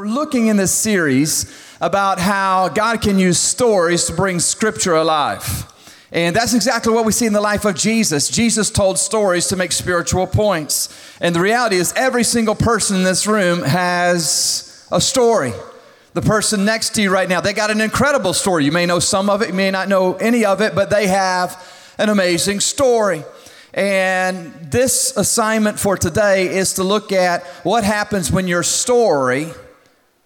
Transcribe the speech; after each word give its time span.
We're 0.00 0.06
looking 0.06 0.46
in 0.46 0.56
this 0.56 0.72
series 0.72 1.54
about 1.78 2.18
how 2.18 2.70
God 2.70 3.02
can 3.02 3.18
use 3.18 3.38
stories 3.38 4.06
to 4.06 4.14
bring 4.14 4.40
scripture 4.40 4.94
alive. 4.94 5.70
And 6.10 6.34
that's 6.34 6.54
exactly 6.54 6.90
what 6.94 7.04
we 7.04 7.12
see 7.12 7.26
in 7.26 7.34
the 7.34 7.40
life 7.42 7.66
of 7.66 7.74
Jesus. 7.74 8.30
Jesus 8.30 8.70
told 8.70 8.98
stories 8.98 9.48
to 9.48 9.56
make 9.56 9.72
spiritual 9.72 10.26
points. 10.26 10.88
And 11.20 11.34
the 11.34 11.40
reality 11.40 11.76
is, 11.76 11.92
every 11.96 12.24
single 12.24 12.54
person 12.54 12.96
in 12.96 13.02
this 13.02 13.26
room 13.26 13.60
has 13.60 14.88
a 14.90 15.02
story. 15.02 15.52
The 16.14 16.22
person 16.22 16.64
next 16.64 16.94
to 16.94 17.02
you 17.02 17.12
right 17.12 17.28
now, 17.28 17.42
they 17.42 17.52
got 17.52 17.70
an 17.70 17.82
incredible 17.82 18.32
story. 18.32 18.64
You 18.64 18.72
may 18.72 18.86
know 18.86 19.00
some 19.00 19.28
of 19.28 19.42
it, 19.42 19.48
you 19.48 19.54
may 19.54 19.70
not 19.70 19.90
know 19.90 20.14
any 20.14 20.46
of 20.46 20.62
it, 20.62 20.74
but 20.74 20.88
they 20.88 21.08
have 21.08 21.62
an 21.98 22.08
amazing 22.08 22.60
story. 22.60 23.22
And 23.74 24.54
this 24.62 25.14
assignment 25.14 25.78
for 25.78 25.98
today 25.98 26.48
is 26.48 26.72
to 26.74 26.84
look 26.84 27.12
at 27.12 27.44
what 27.64 27.84
happens 27.84 28.32
when 28.32 28.48
your 28.48 28.62
story 28.62 29.52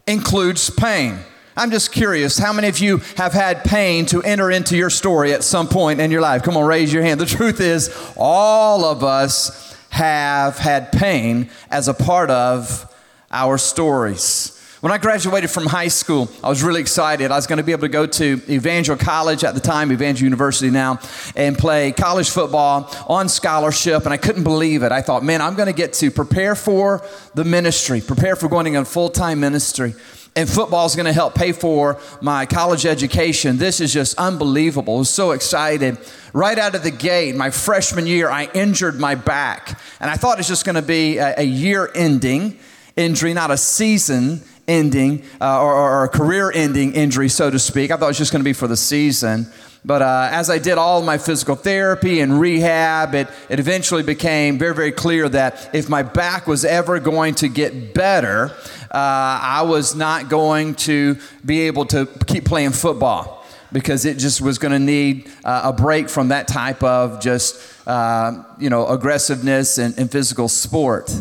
includes 0.07 0.71
pain. 0.71 1.18
I'm 1.57 1.71
just 1.71 1.93
curious, 1.93 2.36
how 2.36 2.53
many 2.53 2.68
of 2.68 2.79
you 2.81 2.99
have 3.17 3.32
had 3.32 3.62
pain 3.62 4.07
to 4.07 4.22
enter 4.22 4.50
into 4.50 4.76
your 4.76 4.90
story 4.90 5.32
at 5.32 5.45
some 5.45 5.68
point 5.68 6.00
in 6.00 6.11
your 6.11 6.21
life? 6.21 6.43
Come 6.43 6.57
on, 6.57 6.67
raise 6.67 6.93
your 6.93 7.04
hand. 7.04 7.21
The 7.21 7.26
truth 7.26 7.61
is, 7.61 7.96
all 8.17 8.85
of 8.85 9.04
us 9.04 9.76
have 9.90 10.59
had 10.59 10.90
pain 10.90 11.48
as 11.71 11.86
a 11.86 11.95
part 11.95 12.29
of 12.31 12.93
our 13.31 13.57
stories. 13.57 14.54
When 14.85 14.93
I 14.93 14.99
graduated 14.99 15.51
from 15.51 15.65
high 15.65 15.89
school, 15.89 16.31
I 16.43 16.51
was 16.51 16.63
really 16.63 16.83
excited. 16.83 17.31
I 17.31 17.37
was 17.37 17.47
going 17.47 17.57
to 17.57 17.63
be 17.63 17.73
able 17.73 17.85
to 17.85 17.89
go 17.89 18.05
to 18.05 18.43
Evangel 18.51 18.99
College 18.99 19.43
at 19.43 19.55
the 19.55 19.61
time, 19.61 19.91
Evangel 19.91 20.25
University 20.25 20.71
now, 20.71 21.01
and 21.35 21.57
play 21.57 21.91
college 21.91 22.29
football 22.29 22.95
on 23.09 23.31
scholarship. 23.31 24.05
And 24.05 24.13
I 24.13 24.19
couldn't 24.19 24.45
believe 24.45 24.83
it. 24.83 24.93
I 24.93 25.01
thought, 25.01 25.25
man, 25.25 25.41
I'm 25.41 25.55
going 25.55 25.69
to 25.69 25.73
get 25.73 25.95
to 25.95 26.11
prepare 26.11 26.55
for 26.55 27.03
the 27.33 27.45
ministry, 27.45 28.03
prepare 28.03 28.37
for 28.37 28.51
going 28.51 28.67
into 28.67 28.85
full 28.85 29.09
time 29.09 29.41
ministry 29.41 29.95
and 30.37 30.51
football 30.51 30.85
is 30.85 30.95
going 30.95 31.07
to 31.07 31.15
help 31.15 31.35
pay 31.35 31.53
for 31.53 31.99
my 32.21 32.45
college 32.45 32.85
education. 32.85 33.57
This 33.57 33.81
is 33.81 33.91
just 33.91 34.19
unbelievable. 34.19 34.97
I 34.97 34.98
was 34.98 35.09
so 35.09 35.31
excited. 35.31 35.97
Right 36.35 36.59
out 36.59 36.75
of 36.75 36.83
the 36.83 36.91
gate, 36.91 37.37
my 37.37 37.48
freshman 37.48 38.07
year, 38.07 38.29
I 38.29 38.51
injured 38.53 39.01
my 39.01 39.15
back. 39.15 39.81
And 39.98 40.11
I 40.11 40.17
thought 40.17 40.35
it 40.35 40.41
was 40.41 40.48
just 40.48 40.67
going 40.67 40.75
to 40.75 40.83
be 40.83 41.17
a 41.17 41.43
year 41.43 41.91
ending 41.95 42.59
injury, 42.97 43.33
not 43.33 43.51
a 43.51 43.57
season 43.57 44.43
ending 44.67 45.25
uh, 45.41 45.62
or, 45.62 45.75
or, 45.75 46.05
a 46.05 46.09
career 46.09 46.51
ending 46.53 46.95
injury, 46.95 47.29
so 47.29 47.51
to 47.51 47.59
speak. 47.59 47.91
I 47.91 47.97
thought 47.97 48.07
it 48.07 48.09
was 48.09 48.19
just 48.19 48.33
going 48.33 48.41
to 48.41 48.48
be 48.48 48.53
for 48.53 48.67
the 48.67 48.77
season. 48.77 49.47
But 49.84 50.01
uh, 50.01 50.29
as 50.33 50.48
I 50.48 50.59
did 50.59 50.79
all 50.79 51.03
my 51.03 51.19
physical 51.19 51.57
therapy 51.57 52.20
and 52.20 52.41
rehab, 52.41 53.15
it, 53.15 53.29
it 53.51 53.61
eventually 53.61 54.03
became 54.03 54.57
very, 54.59 54.75
very 54.75 54.92
clear 54.92 55.29
that 55.29 55.75
if 55.75 55.91
my 55.91 56.03
back 56.03 56.47
was 56.47 56.65
ever 56.65 56.98
going 57.01 57.35
to 57.37 57.48
get 57.48 57.92
better, 57.92 58.51
uh, 58.91 58.92
I 58.92 59.62
was 59.67 59.95
not 59.95 60.31
going 60.31 60.75
to 60.77 61.19
be 61.45 61.62
able 61.62 61.85
to 61.87 62.07
keep 62.27 62.47
playing 62.47 62.70
football 62.70 63.45
because 63.73 64.07
it 64.07 64.17
just 64.17 64.41
was 64.41 64.57
going 64.57 64.73
to 64.73 64.79
need 64.79 65.31
uh, 65.45 65.62
a 65.65 65.73
break 65.73 66.09
from 66.09 66.29
that 66.29 66.48
type 66.48 66.83
of 66.83 67.20
just, 67.20 67.61
uh, 67.87 68.42
you 68.59 68.70
know, 68.70 68.87
aggressiveness 68.87 69.77
and, 69.77 69.98
and 69.98 70.11
physical 70.11 70.48
sport. 70.48 71.15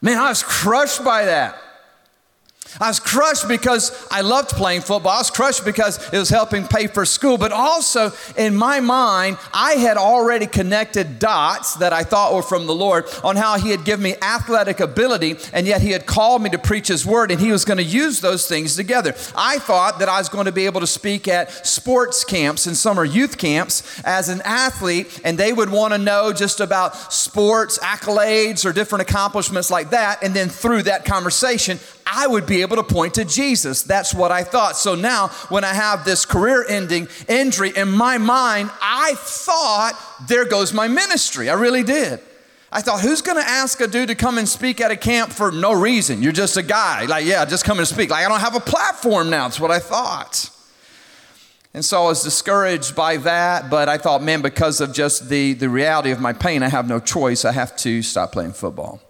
Man, 0.00 0.18
I 0.18 0.30
was 0.30 0.42
crushed 0.42 1.04
by 1.04 1.26
that. 1.26 1.56
I 2.78 2.88
was 2.88 3.00
crushed 3.00 3.48
because 3.48 3.90
I 4.10 4.20
loved 4.20 4.50
playing 4.50 4.82
football. 4.82 5.12
I 5.12 5.18
was 5.18 5.30
crushed 5.30 5.64
because 5.64 5.98
it 6.12 6.18
was 6.18 6.28
helping 6.28 6.66
pay 6.66 6.86
for 6.86 7.04
school. 7.04 7.38
But 7.38 7.52
also, 7.52 8.12
in 8.36 8.54
my 8.54 8.80
mind, 8.80 9.38
I 9.52 9.72
had 9.72 9.96
already 9.96 10.46
connected 10.46 11.18
dots 11.18 11.74
that 11.76 11.92
I 11.92 12.04
thought 12.04 12.34
were 12.34 12.42
from 12.42 12.66
the 12.66 12.74
Lord 12.74 13.06
on 13.24 13.36
how 13.36 13.58
He 13.58 13.70
had 13.70 13.84
given 13.84 14.04
me 14.04 14.14
athletic 14.22 14.80
ability, 14.80 15.36
and 15.52 15.66
yet 15.66 15.80
He 15.80 15.90
had 15.90 16.06
called 16.06 16.42
me 16.42 16.50
to 16.50 16.58
preach 16.58 16.88
His 16.88 17.04
word, 17.04 17.30
and 17.30 17.40
He 17.40 17.50
was 17.50 17.64
going 17.64 17.78
to 17.78 17.84
use 17.84 18.20
those 18.20 18.46
things 18.46 18.76
together. 18.76 19.14
I 19.34 19.58
thought 19.58 19.98
that 19.98 20.08
I 20.08 20.18
was 20.18 20.28
going 20.28 20.46
to 20.46 20.52
be 20.52 20.66
able 20.66 20.80
to 20.80 20.86
speak 20.86 21.26
at 21.28 21.66
sports 21.66 22.24
camps 22.24 22.66
and 22.66 22.76
summer 22.76 23.04
youth 23.04 23.38
camps 23.38 24.00
as 24.04 24.28
an 24.28 24.42
athlete, 24.44 25.20
and 25.24 25.36
they 25.36 25.52
would 25.52 25.70
want 25.70 25.92
to 25.92 25.98
know 25.98 26.32
just 26.32 26.60
about 26.60 27.12
sports 27.12 27.78
accolades 27.78 28.64
or 28.64 28.72
different 28.72 29.02
accomplishments 29.02 29.70
like 29.70 29.90
that. 29.90 30.22
And 30.22 30.34
then 30.34 30.48
through 30.48 30.84
that 30.84 31.04
conversation, 31.04 31.78
I 32.12 32.26
would 32.26 32.46
be 32.46 32.62
able 32.62 32.76
to 32.76 32.82
point 32.82 33.14
to 33.14 33.24
Jesus. 33.24 33.82
That's 33.82 34.12
what 34.12 34.32
I 34.32 34.42
thought. 34.42 34.76
So 34.76 34.94
now, 34.94 35.28
when 35.48 35.62
I 35.62 35.72
have 35.72 36.04
this 36.04 36.26
career 36.26 36.64
ending 36.68 37.08
injury 37.28 37.72
in 37.74 37.90
my 37.90 38.18
mind, 38.18 38.70
I 38.82 39.14
thought, 39.16 39.92
there 40.26 40.44
goes 40.44 40.72
my 40.72 40.88
ministry. 40.88 41.48
I 41.48 41.54
really 41.54 41.84
did. 41.84 42.20
I 42.72 42.82
thought, 42.82 43.00
who's 43.00 43.22
going 43.22 43.36
to 43.36 43.48
ask 43.48 43.80
a 43.80 43.86
dude 43.86 44.08
to 44.08 44.14
come 44.14 44.38
and 44.38 44.48
speak 44.48 44.80
at 44.80 44.90
a 44.90 44.96
camp 44.96 45.32
for 45.32 45.50
no 45.50 45.72
reason? 45.72 46.22
You're 46.22 46.32
just 46.32 46.56
a 46.56 46.62
guy. 46.62 47.04
Like, 47.06 47.24
yeah, 47.24 47.44
just 47.44 47.64
come 47.64 47.78
and 47.78 47.86
speak. 47.86 48.10
Like, 48.10 48.24
I 48.24 48.28
don't 48.28 48.40
have 48.40 48.54
a 48.54 48.60
platform 48.60 49.30
now. 49.30 49.48
That's 49.48 49.60
what 49.60 49.70
I 49.70 49.78
thought. 49.78 50.50
And 51.72 51.84
so 51.84 52.02
I 52.02 52.04
was 52.06 52.22
discouraged 52.22 52.96
by 52.96 53.16
that, 53.18 53.70
but 53.70 53.88
I 53.88 53.96
thought, 53.96 54.22
man, 54.22 54.42
because 54.42 54.80
of 54.80 54.92
just 54.92 55.28
the, 55.28 55.52
the 55.52 55.68
reality 55.68 56.10
of 56.10 56.20
my 56.20 56.32
pain, 56.32 56.64
I 56.64 56.68
have 56.68 56.88
no 56.88 56.98
choice. 56.98 57.44
I 57.44 57.52
have 57.52 57.76
to 57.78 58.02
stop 58.02 58.32
playing 58.32 58.52
football. 58.52 59.00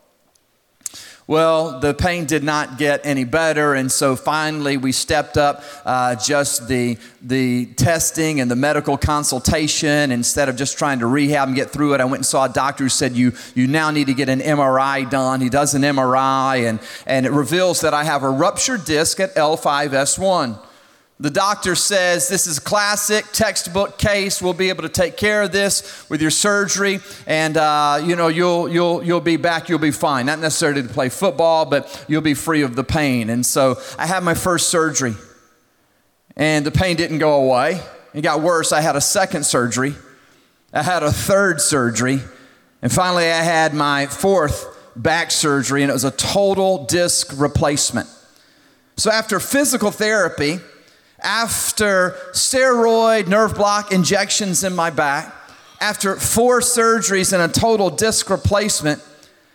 Well, 1.26 1.78
the 1.78 1.94
pain 1.94 2.24
did 2.24 2.42
not 2.42 2.76
get 2.76 3.02
any 3.04 3.24
better, 3.24 3.74
and 3.74 3.92
so 3.92 4.16
finally 4.16 4.76
we 4.76 4.90
stepped 4.90 5.36
up 5.36 5.62
uh, 5.84 6.16
just 6.16 6.66
the, 6.66 6.98
the 7.22 7.66
testing 7.66 8.40
and 8.40 8.50
the 8.50 8.56
medical 8.56 8.98
consultation. 8.98 10.10
Instead 10.10 10.48
of 10.48 10.56
just 10.56 10.76
trying 10.76 10.98
to 11.00 11.06
rehab 11.06 11.48
and 11.48 11.56
get 11.56 11.70
through 11.70 11.94
it, 11.94 12.00
I 12.00 12.04
went 12.04 12.16
and 12.16 12.26
saw 12.26 12.46
a 12.46 12.48
doctor 12.48 12.84
who 12.84 12.88
said, 12.88 13.12
You, 13.12 13.32
you 13.54 13.66
now 13.66 13.90
need 13.90 14.06
to 14.06 14.14
get 14.14 14.28
an 14.28 14.40
MRI 14.40 15.08
done. 15.08 15.40
He 15.40 15.48
does 15.48 15.74
an 15.74 15.82
MRI, 15.82 16.68
and, 16.68 16.80
and 17.06 17.26
it 17.26 17.32
reveals 17.32 17.82
that 17.82 17.94
I 17.94 18.04
have 18.04 18.22
a 18.24 18.30
ruptured 18.30 18.84
disc 18.84 19.20
at 19.20 19.34
L5S1. 19.36 20.69
The 21.20 21.28
doctor 21.28 21.74
says 21.74 22.28
this 22.28 22.46
is 22.46 22.56
a 22.56 22.60
classic 22.62 23.26
textbook 23.30 23.98
case. 23.98 24.40
We'll 24.40 24.54
be 24.54 24.70
able 24.70 24.84
to 24.84 24.88
take 24.88 25.18
care 25.18 25.42
of 25.42 25.52
this 25.52 26.08
with 26.08 26.22
your 26.22 26.30
surgery, 26.30 27.00
and 27.26 27.58
uh, 27.58 28.00
you 28.02 28.16
know 28.16 28.28
you'll 28.28 28.70
you'll 28.70 29.02
you'll 29.02 29.20
be 29.20 29.36
back. 29.36 29.68
You'll 29.68 29.78
be 29.80 29.90
fine. 29.90 30.24
Not 30.24 30.38
necessarily 30.38 30.80
to 30.80 30.88
play 30.88 31.10
football, 31.10 31.66
but 31.66 32.06
you'll 32.08 32.22
be 32.22 32.32
free 32.32 32.62
of 32.62 32.74
the 32.74 32.84
pain. 32.84 33.28
And 33.28 33.44
so 33.44 33.76
I 33.98 34.06
had 34.06 34.22
my 34.22 34.32
first 34.32 34.70
surgery, 34.70 35.12
and 36.38 36.64
the 36.64 36.70
pain 36.70 36.96
didn't 36.96 37.18
go 37.18 37.34
away. 37.34 37.82
It 38.14 38.22
got 38.22 38.40
worse. 38.40 38.72
I 38.72 38.80
had 38.80 38.96
a 38.96 39.00
second 39.02 39.44
surgery. 39.44 39.96
I 40.72 40.82
had 40.82 41.02
a 41.02 41.12
third 41.12 41.60
surgery, 41.60 42.20
and 42.80 42.90
finally 42.90 43.30
I 43.30 43.42
had 43.42 43.74
my 43.74 44.06
fourth 44.06 44.74
back 44.96 45.32
surgery, 45.32 45.82
and 45.82 45.90
it 45.90 45.92
was 45.92 46.04
a 46.04 46.12
total 46.12 46.86
disc 46.86 47.30
replacement. 47.36 48.08
So 48.96 49.10
after 49.10 49.38
physical 49.38 49.90
therapy 49.90 50.60
after 51.22 52.16
steroid 52.32 53.28
nerve 53.28 53.54
block 53.54 53.92
injections 53.92 54.64
in 54.64 54.74
my 54.74 54.90
back, 54.90 55.34
after 55.80 56.16
four 56.16 56.60
surgeries 56.60 57.32
and 57.32 57.42
a 57.42 57.60
total 57.60 57.90
disc 57.90 58.28
replacement, 58.28 59.02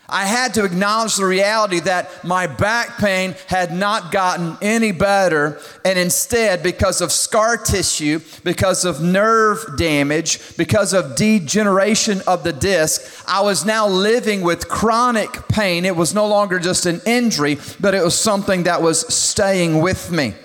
I 0.07 0.25
had 0.25 0.53
to 0.53 0.63
acknowledge 0.63 1.15
the 1.15 1.25
reality 1.25 1.79
that 1.79 2.23
my 2.23 2.45
back 2.45 2.97
pain 2.97 3.35
had 3.47 3.73
not 3.73 4.11
gotten 4.11 4.55
any 4.61 4.91
better, 4.91 5.59
and 5.83 5.97
instead, 5.97 6.61
because 6.61 7.01
of 7.01 7.11
scar 7.11 7.57
tissue, 7.57 8.19
because 8.43 8.85
of 8.85 9.01
nerve 9.01 9.65
damage, 9.77 10.57
because 10.57 10.93
of 10.93 11.15
degeneration 11.15 12.21
of 12.27 12.43
the 12.43 12.53
disc, 12.53 13.23
I 13.27 13.41
was 13.41 13.65
now 13.65 13.87
living 13.87 14.41
with 14.41 14.69
chronic 14.69 15.47
pain. 15.47 15.85
It 15.85 15.95
was 15.95 16.13
no 16.13 16.27
longer 16.27 16.59
just 16.59 16.85
an 16.85 17.01
injury, 17.07 17.57
but 17.79 17.95
it 17.95 18.03
was 18.03 18.17
something 18.17 18.63
that 18.63 18.83
was 18.83 19.11
staying 19.11 19.81
with 19.81 20.11
me 20.11 20.35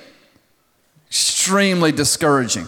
extremely 1.10 1.91
discouraging. 1.91 2.66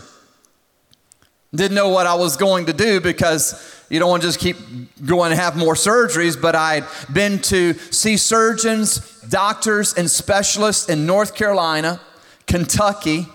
Didn't 1.54 1.74
know 1.74 1.90
what 1.90 2.06
I 2.06 2.14
was 2.14 2.36
going 2.36 2.66
to 2.66 2.72
do 2.72 3.00
because 3.00 3.84
you 3.88 3.98
don't 3.98 4.08
want 4.08 4.22
to 4.22 4.28
just 4.28 4.40
keep 4.40 4.56
going 5.04 5.32
and 5.32 5.40
have 5.40 5.54
more 5.54 5.74
surgeries, 5.74 6.40
but 6.40 6.56
I'd 6.56 6.84
been 7.12 7.38
to 7.42 7.74
see 7.74 8.16
surgeons, 8.16 9.20
doctors, 9.28 9.92
and 9.94 10.10
specialists 10.10 10.88
in 10.88 11.06
North 11.06 11.34
Carolina, 11.34 12.00
Kentucky, 12.46 13.26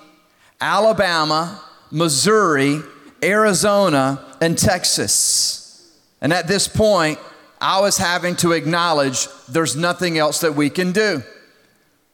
Alabama, 0.59 1.63
Missouri, 1.91 2.81
Arizona, 3.23 4.25
and 4.41 4.57
Texas. 4.57 5.95
And 6.19 6.33
at 6.33 6.47
this 6.47 6.67
point, 6.67 7.19
I 7.61 7.79
was 7.81 7.97
having 7.97 8.35
to 8.37 8.51
acknowledge 8.51 9.27
there's 9.47 9.75
nothing 9.75 10.17
else 10.17 10.41
that 10.41 10.55
we 10.55 10.69
can 10.69 10.91
do. 10.91 11.23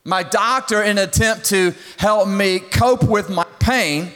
My 0.06 0.22
doctor, 0.24 0.82
in 0.84 0.98
an 0.98 1.08
attempt 1.08 1.46
to 1.46 1.74
help 1.98 2.28
me 2.28 2.60
cope 2.60 3.04
with 3.04 3.30
my 3.30 3.46
pain, 3.60 4.12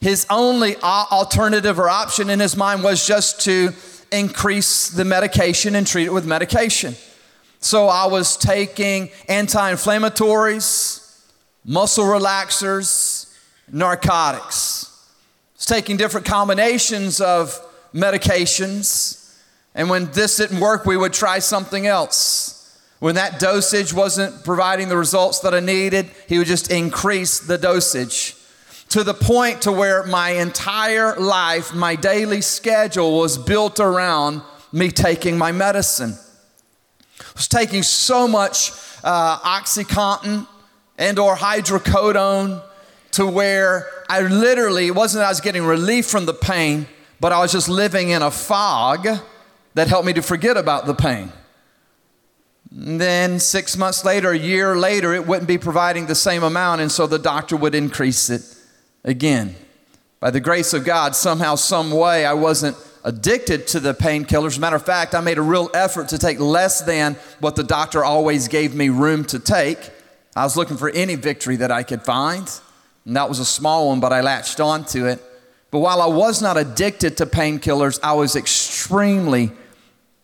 his 0.00 0.26
only 0.28 0.76
alternative 0.76 1.78
or 1.78 1.88
option 1.88 2.28
in 2.28 2.38
his 2.40 2.56
mind 2.56 2.84
was 2.84 3.06
just 3.06 3.40
to 3.42 3.72
increase 4.10 4.90
the 4.90 5.04
medication 5.04 5.74
and 5.74 5.86
treat 5.86 6.06
it 6.06 6.12
with 6.12 6.26
medication. 6.26 6.94
So 7.60 7.86
I 7.86 8.06
was 8.06 8.36
taking 8.36 9.10
anti 9.28 9.72
inflammatories, 9.72 11.18
muscle 11.64 12.04
relaxers, 12.04 13.32
narcotics. 13.70 14.86
I 14.86 15.56
was 15.56 15.66
taking 15.66 15.96
different 15.96 16.26
combinations 16.26 17.20
of 17.20 17.58
medications. 17.94 19.38
And 19.74 19.88
when 19.88 20.10
this 20.10 20.36
didn't 20.36 20.60
work, 20.60 20.84
we 20.84 20.96
would 20.96 21.12
try 21.12 21.38
something 21.38 21.86
else. 21.86 22.51
When 23.02 23.16
that 23.16 23.40
dosage 23.40 23.92
wasn't 23.92 24.44
providing 24.44 24.88
the 24.88 24.96
results 24.96 25.40
that 25.40 25.52
I 25.52 25.58
needed, 25.58 26.08
he 26.28 26.38
would 26.38 26.46
just 26.46 26.70
increase 26.70 27.40
the 27.40 27.58
dosage 27.58 28.36
to 28.90 29.02
the 29.02 29.12
point 29.12 29.62
to 29.62 29.72
where 29.72 30.04
my 30.04 30.30
entire 30.30 31.16
life, 31.16 31.74
my 31.74 31.96
daily 31.96 32.40
schedule 32.40 33.18
was 33.18 33.38
built 33.38 33.80
around 33.80 34.42
me 34.70 34.92
taking 34.92 35.36
my 35.36 35.50
medicine. 35.50 36.16
I 37.18 37.24
was 37.34 37.48
taking 37.48 37.82
so 37.82 38.28
much 38.28 38.70
uh, 39.02 39.36
OxyContin 39.38 40.46
and 40.96 41.18
or 41.18 41.34
hydrocodone 41.34 42.62
to 43.10 43.26
where 43.26 43.88
I 44.08 44.20
literally, 44.20 44.86
it 44.86 44.94
wasn't 44.94 45.24
I 45.24 45.28
was 45.28 45.40
getting 45.40 45.64
relief 45.64 46.06
from 46.06 46.24
the 46.24 46.34
pain, 46.34 46.86
but 47.18 47.32
I 47.32 47.40
was 47.40 47.50
just 47.50 47.68
living 47.68 48.10
in 48.10 48.22
a 48.22 48.30
fog 48.30 49.08
that 49.74 49.88
helped 49.88 50.06
me 50.06 50.12
to 50.12 50.22
forget 50.22 50.56
about 50.56 50.86
the 50.86 50.94
pain. 50.94 51.32
Then 52.74 53.38
six 53.38 53.76
months 53.76 54.02
later, 54.02 54.30
a 54.30 54.38
year 54.38 54.76
later, 54.76 55.12
it 55.12 55.26
wouldn't 55.26 55.46
be 55.46 55.58
providing 55.58 56.06
the 56.06 56.14
same 56.14 56.42
amount, 56.42 56.80
and 56.80 56.90
so 56.90 57.06
the 57.06 57.18
doctor 57.18 57.54
would 57.54 57.74
increase 57.74 58.30
it 58.30 58.42
again. 59.04 59.56
By 60.20 60.30
the 60.30 60.40
grace 60.40 60.72
of 60.72 60.82
God, 60.82 61.14
somehow, 61.14 61.56
some 61.56 61.90
way, 61.90 62.24
I 62.24 62.32
wasn't 62.32 62.76
addicted 63.04 63.66
to 63.68 63.80
the 63.80 63.92
painkillers. 63.92 64.58
Matter 64.58 64.76
of 64.76 64.86
fact, 64.86 65.14
I 65.14 65.20
made 65.20 65.36
a 65.36 65.42
real 65.42 65.68
effort 65.74 66.08
to 66.10 66.18
take 66.18 66.40
less 66.40 66.80
than 66.80 67.16
what 67.40 67.56
the 67.56 67.64
doctor 67.64 68.04
always 68.04 68.48
gave 68.48 68.74
me 68.74 68.88
room 68.88 69.26
to 69.26 69.38
take. 69.38 69.90
I 70.34 70.44
was 70.44 70.56
looking 70.56 70.78
for 70.78 70.88
any 70.88 71.16
victory 71.16 71.56
that 71.56 71.70
I 71.70 71.82
could 71.82 72.02
find, 72.02 72.48
and 73.04 73.16
that 73.16 73.28
was 73.28 73.38
a 73.38 73.44
small 73.44 73.88
one, 73.88 74.00
but 74.00 74.14
I 74.14 74.22
latched 74.22 74.60
onto 74.60 75.04
it. 75.04 75.20
But 75.70 75.80
while 75.80 76.00
I 76.00 76.06
was 76.06 76.40
not 76.40 76.56
addicted 76.56 77.18
to 77.18 77.26
painkillers, 77.26 78.00
I 78.02 78.14
was 78.14 78.34
extremely 78.34 79.52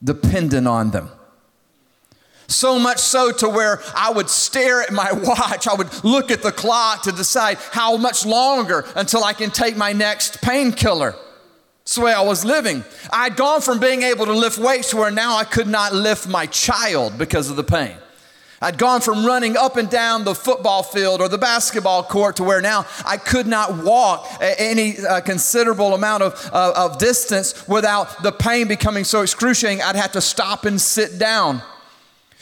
dependent 0.02 0.66
on 0.66 0.92
them. 0.92 1.10
So 2.48 2.78
much 2.78 2.98
so 2.98 3.30
to 3.30 3.48
where 3.48 3.80
I 3.94 4.10
would 4.10 4.30
stare 4.30 4.80
at 4.80 4.90
my 4.90 5.12
watch. 5.22 5.68
I 5.68 5.74
would 5.74 6.02
look 6.02 6.30
at 6.30 6.42
the 6.42 6.50
clock 6.52 7.02
to 7.02 7.12
decide 7.12 7.58
how 7.72 7.96
much 7.96 8.26
longer 8.26 8.84
until 8.96 9.22
I 9.22 9.34
can 9.34 9.50
take 9.50 9.76
my 9.76 9.92
next 9.92 10.40
painkiller. 10.40 11.14
That's 11.80 11.94
the 11.94 12.02
way 12.02 12.12
I 12.12 12.22
was 12.22 12.44
living. 12.44 12.84
I'd 13.10 13.36
gone 13.36 13.60
from 13.60 13.80
being 13.80 14.02
able 14.02 14.26
to 14.26 14.32
lift 14.32 14.58
weights 14.58 14.90
to 14.90 14.96
where 14.96 15.10
now 15.10 15.36
I 15.36 15.44
could 15.44 15.68
not 15.68 15.94
lift 15.94 16.28
my 16.28 16.46
child 16.46 17.16
because 17.16 17.48
of 17.50 17.56
the 17.56 17.64
pain. 17.64 17.96
I'd 18.60 18.76
gone 18.76 19.02
from 19.02 19.24
running 19.24 19.56
up 19.56 19.76
and 19.76 19.88
down 19.88 20.24
the 20.24 20.34
football 20.34 20.82
field 20.82 21.20
or 21.20 21.28
the 21.28 21.38
basketball 21.38 22.02
court 22.02 22.36
to 22.36 22.44
where 22.44 22.60
now 22.60 22.86
I 23.06 23.16
could 23.16 23.46
not 23.46 23.84
walk 23.84 24.26
any 24.40 24.98
uh, 24.98 25.20
considerable 25.20 25.94
amount 25.94 26.24
of, 26.24 26.50
uh, 26.52 26.72
of 26.74 26.98
distance 26.98 27.68
without 27.68 28.22
the 28.22 28.32
pain 28.32 28.66
becoming 28.66 29.04
so 29.04 29.22
excruciating, 29.22 29.80
I'd 29.80 29.96
have 29.96 30.12
to 30.12 30.20
stop 30.20 30.64
and 30.64 30.80
sit 30.80 31.18
down. 31.18 31.62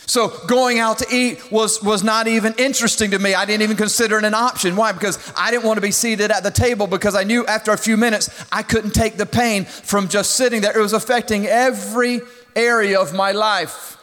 So 0.06 0.28
going 0.46 0.78
out 0.78 0.98
to 0.98 1.06
eat 1.10 1.50
was, 1.50 1.82
was 1.82 2.04
not 2.04 2.28
even 2.28 2.54
interesting 2.58 3.10
to 3.10 3.18
me. 3.18 3.34
I 3.34 3.44
didn't 3.44 3.62
even 3.62 3.76
consider 3.76 4.18
it 4.18 4.24
an 4.24 4.34
option. 4.34 4.76
Why? 4.76 4.92
Because 4.92 5.18
I 5.36 5.50
didn't 5.50 5.64
want 5.64 5.78
to 5.78 5.80
be 5.80 5.90
seated 5.90 6.30
at 6.30 6.44
the 6.44 6.50
table 6.50 6.86
because 6.86 7.16
I 7.16 7.24
knew 7.24 7.44
after 7.46 7.72
a 7.72 7.76
few 7.76 7.96
minutes 7.96 8.30
I 8.52 8.62
couldn't 8.62 8.92
take 8.92 9.16
the 9.16 9.26
pain 9.26 9.64
from 9.64 10.08
just 10.08 10.36
sitting 10.36 10.60
there. 10.60 10.76
It 10.76 10.80
was 10.80 10.92
affecting 10.92 11.46
every 11.46 12.20
area 12.54 13.00
of 13.00 13.14
my 13.14 13.32
life. 13.32 13.98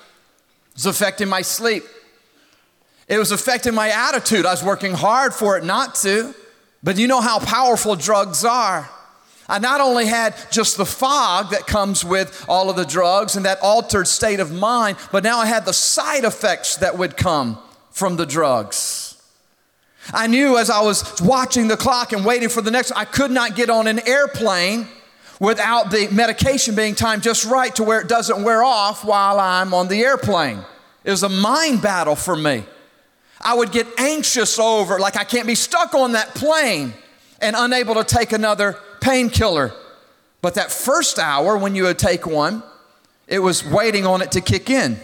It 0.71 0.75
was 0.75 0.85
affecting 0.87 1.29
my 1.29 1.41
sleep. 1.41 1.83
It 3.07 3.17
was 3.17 3.31
affecting 3.31 3.73
my 3.73 3.89
attitude. 3.89 4.45
I 4.45 4.51
was 4.51 4.63
working 4.63 4.93
hard 4.93 5.33
for 5.33 5.57
it 5.57 5.63
not 5.63 5.95
to. 5.95 6.35
But 6.83 6.97
you 6.97 7.07
know 7.07 7.21
how 7.21 7.39
powerful 7.39 7.95
drugs 7.95 8.43
are. 8.43 8.89
I 9.49 9.59
not 9.59 9.81
only 9.81 10.05
had 10.05 10.35
just 10.51 10.77
the 10.77 10.85
fog 10.85 11.51
that 11.51 11.67
comes 11.67 12.05
with 12.05 12.45
all 12.47 12.69
of 12.69 12.75
the 12.75 12.85
drugs 12.85 13.35
and 13.35 13.45
that 13.45 13.59
altered 13.61 14.07
state 14.07 14.39
of 14.39 14.51
mind, 14.51 14.97
but 15.11 15.23
now 15.23 15.39
I 15.39 15.45
had 15.45 15.65
the 15.65 15.73
side 15.73 16.23
effects 16.23 16.77
that 16.77 16.97
would 16.97 17.17
come 17.17 17.57
from 17.91 18.15
the 18.15 18.25
drugs. 18.25 19.21
I 20.13 20.27
knew 20.27 20.57
as 20.57 20.69
I 20.69 20.81
was 20.81 21.21
watching 21.21 21.67
the 21.67 21.77
clock 21.77 22.13
and 22.13 22.25
waiting 22.25 22.49
for 22.49 22.61
the 22.61 22.71
next, 22.71 22.91
I 22.93 23.05
could 23.05 23.31
not 23.31 23.55
get 23.55 23.69
on 23.69 23.87
an 23.87 24.05
airplane 24.07 24.87
without 25.39 25.91
the 25.91 26.07
medication 26.11 26.75
being 26.75 26.95
timed 26.95 27.23
just 27.23 27.45
right 27.45 27.73
to 27.75 27.83
where 27.83 27.99
it 27.99 28.07
doesn't 28.07 28.43
wear 28.43 28.63
off 28.63 29.03
while 29.03 29.39
I'm 29.39 29.73
on 29.73 29.87
the 29.87 30.01
airplane. 30.01 30.59
It 31.03 31.11
was 31.11 31.23
a 31.23 31.29
mind 31.29 31.81
battle 31.81 32.15
for 32.15 32.35
me. 32.35 32.63
I 33.41 33.53
would 33.53 33.71
get 33.71 33.87
anxious 33.99 34.57
over, 34.57 34.99
like 34.99 35.17
I 35.17 35.25
can't 35.25 35.47
be 35.47 35.55
stuck 35.55 35.93
on 35.95 36.13
that 36.13 36.33
plane 36.33 36.93
and 37.41 37.55
unable 37.57 37.95
to 37.95 38.05
take 38.05 38.31
another 38.31 38.77
painkiller. 39.03 39.73
But 40.41 40.55
that 40.55 40.71
first 40.71 41.19
hour, 41.19 41.57
when 41.57 41.75
you 41.75 41.83
would 41.83 41.99
take 41.99 42.25
one, 42.25 42.63
it 43.27 43.39
was 43.39 43.65
waiting 43.65 44.05
on 44.05 44.21
it 44.21 44.31
to 44.33 44.41
kick 44.41 44.69
in. 44.69 44.97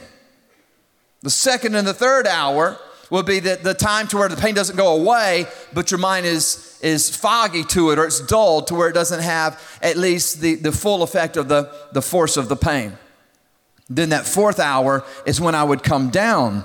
The 1.21 1.29
second 1.29 1.75
and 1.75 1.87
the 1.87 1.93
third 1.93 2.27
hour 2.27 2.77
will 3.09 3.23
be 3.23 3.39
the, 3.39 3.59
the 3.61 3.73
time 3.73 4.07
to 4.07 4.17
where 4.17 4.29
the 4.29 4.35
pain 4.35 4.53
doesn't 4.53 4.75
go 4.75 4.95
away, 4.95 5.45
but 5.73 5.91
your 5.91 5.99
mind 5.99 6.25
is, 6.25 6.79
is 6.81 7.15
foggy 7.15 7.63
to 7.63 7.91
it 7.91 7.99
or 7.99 8.05
it's 8.05 8.19
dulled 8.19 8.67
to 8.67 8.75
where 8.75 8.89
it 8.89 8.93
doesn't 8.93 9.21
have 9.21 9.61
at 9.81 9.97
least 9.97 10.41
the, 10.41 10.55
the 10.55 10.71
full 10.71 11.03
effect 11.03 11.35
of 11.35 11.47
the, 11.47 11.73
the 11.93 12.01
force 12.01 12.37
of 12.37 12.49
the 12.49 12.55
pain. 12.55 12.97
Then 13.89 14.09
that 14.09 14.25
fourth 14.25 14.59
hour 14.59 15.03
is 15.25 15.41
when 15.41 15.55
I 15.55 15.63
would 15.63 15.83
come 15.83 16.09
down 16.09 16.63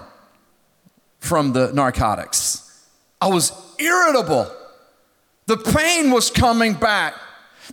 from 1.18 1.54
the 1.54 1.72
narcotics. 1.72 2.60
I 3.20 3.28
was 3.28 3.52
irritable. 3.78 4.50
The 5.46 5.56
pain 5.56 6.10
was 6.10 6.30
coming 6.30 6.74
back. 6.74 7.14